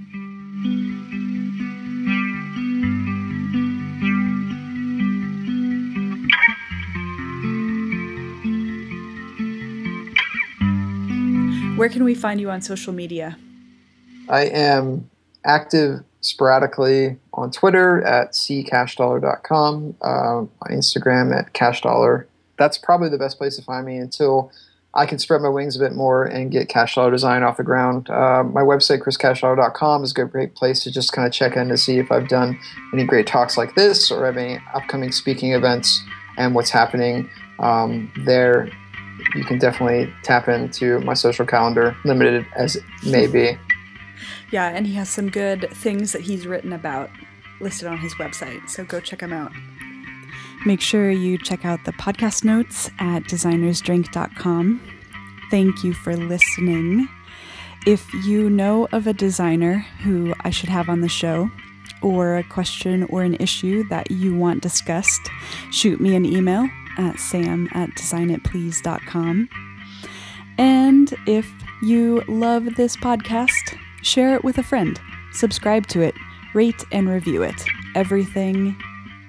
Where 11.76 11.88
can 11.88 12.02
we 12.04 12.14
find 12.14 12.40
you 12.40 12.50
on 12.50 12.62
social 12.62 12.92
media? 12.92 13.36
I 14.28 14.42
am 14.46 15.08
active 15.44 16.04
sporadically 16.20 17.18
on 17.42 17.50
Twitter 17.50 18.02
at 18.02 18.32
ccashdollar.com, 18.32 19.96
uh, 20.00 20.06
on 20.06 20.48
Instagram 20.70 21.36
at 21.36 21.52
cashdollar. 21.52 22.26
That's 22.58 22.78
probably 22.78 23.08
the 23.08 23.18
best 23.18 23.38
place 23.38 23.56
to 23.56 23.62
find 23.62 23.86
me 23.86 23.96
until 23.96 24.52
I 24.94 25.06
can 25.06 25.18
spread 25.18 25.40
my 25.40 25.48
wings 25.48 25.74
a 25.74 25.78
bit 25.78 25.92
more 25.92 26.24
and 26.24 26.50
get 26.50 26.68
Cash 26.68 26.96
Dollar 26.96 27.10
Design 27.10 27.42
off 27.42 27.56
the 27.56 27.62
ground. 27.62 28.10
Uh, 28.10 28.44
my 28.44 28.60
website, 28.60 29.00
chriscashdollar.com, 29.00 30.04
is 30.04 30.12
a 30.12 30.24
great 30.24 30.54
place 30.54 30.82
to 30.84 30.92
just 30.92 31.12
kind 31.12 31.26
of 31.26 31.32
check 31.32 31.56
in 31.56 31.68
to 31.68 31.78
see 31.78 31.98
if 31.98 32.12
I've 32.12 32.28
done 32.28 32.58
any 32.92 33.04
great 33.04 33.26
talks 33.26 33.56
like 33.56 33.74
this 33.74 34.10
or 34.10 34.26
have 34.26 34.36
any 34.36 34.58
upcoming 34.74 35.10
speaking 35.10 35.52
events 35.52 36.02
and 36.36 36.54
what's 36.54 36.70
happening 36.70 37.30
um, 37.58 38.12
there. 38.26 38.68
You 39.34 39.44
can 39.44 39.58
definitely 39.58 40.12
tap 40.24 40.48
into 40.48 41.00
my 41.00 41.14
social 41.14 41.46
calendar, 41.46 41.96
limited 42.04 42.44
as 42.54 42.76
it 42.76 42.84
may 43.06 43.26
be. 43.26 43.58
Yeah, 44.52 44.68
and 44.68 44.86
he 44.86 44.94
has 44.96 45.08
some 45.08 45.30
good 45.30 45.70
things 45.72 46.12
that 46.12 46.20
he's 46.20 46.46
written 46.46 46.74
about 46.74 47.10
listed 47.62 47.88
on 47.88 47.98
his 47.98 48.14
website, 48.14 48.68
so 48.68 48.84
go 48.84 49.00
check 49.00 49.20
him 49.20 49.32
out. 49.32 49.52
Make 50.66 50.80
sure 50.80 51.10
you 51.10 51.38
check 51.38 51.64
out 51.64 51.84
the 51.84 51.92
podcast 51.92 52.44
notes 52.44 52.90
at 52.98 53.24
designersdrink.com. 53.24 54.80
Thank 55.50 55.84
you 55.84 55.92
for 55.92 56.16
listening. 56.16 57.08
If 57.86 58.12
you 58.24 58.48
know 58.48 58.86
of 58.92 59.06
a 59.06 59.12
designer 59.12 59.78
who 60.02 60.34
I 60.40 60.50
should 60.50 60.68
have 60.68 60.88
on 60.88 61.00
the 61.00 61.08
show, 61.08 61.50
or 62.00 62.36
a 62.36 62.44
question 62.44 63.04
or 63.04 63.22
an 63.22 63.36
issue 63.36 63.88
that 63.88 64.10
you 64.10 64.36
want 64.36 64.62
discussed, 64.62 65.30
shoot 65.70 66.00
me 66.00 66.16
an 66.16 66.24
email 66.24 66.68
at 66.98 67.18
sam 67.18 67.68
at 67.72 67.90
designitplease.com. 67.90 69.48
And 70.58 71.14
if 71.26 71.50
you 71.82 72.22
love 72.28 72.74
this 72.76 72.96
podcast, 72.96 73.78
Share 74.02 74.34
it 74.34 74.42
with 74.42 74.58
a 74.58 74.62
friend. 74.62 75.00
Subscribe 75.32 75.86
to 75.88 76.02
it. 76.02 76.14
Rate 76.54 76.84
and 76.92 77.08
review 77.08 77.42
it. 77.42 77.64
Everything 77.94 78.76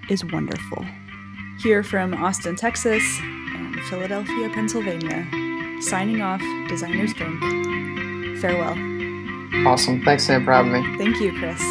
is 0.09 0.25
wonderful. 0.25 0.86
Here 1.62 1.83
from 1.83 2.13
Austin, 2.13 2.55
Texas, 2.55 3.03
and 3.21 3.79
Philadelphia, 3.86 4.49
Pennsylvania. 4.49 5.25
Signing 5.81 6.21
off, 6.21 6.41
Designers 6.67 7.13
Drink. 7.13 7.39
Farewell. 8.41 8.77
Awesome. 9.67 10.03
Thanks, 10.03 10.25
Sam, 10.25 10.43
for 10.43 10.51
having 10.51 10.73
me. 10.73 10.97
Thank 10.97 11.21
you, 11.21 11.31
Chris. 11.39 11.62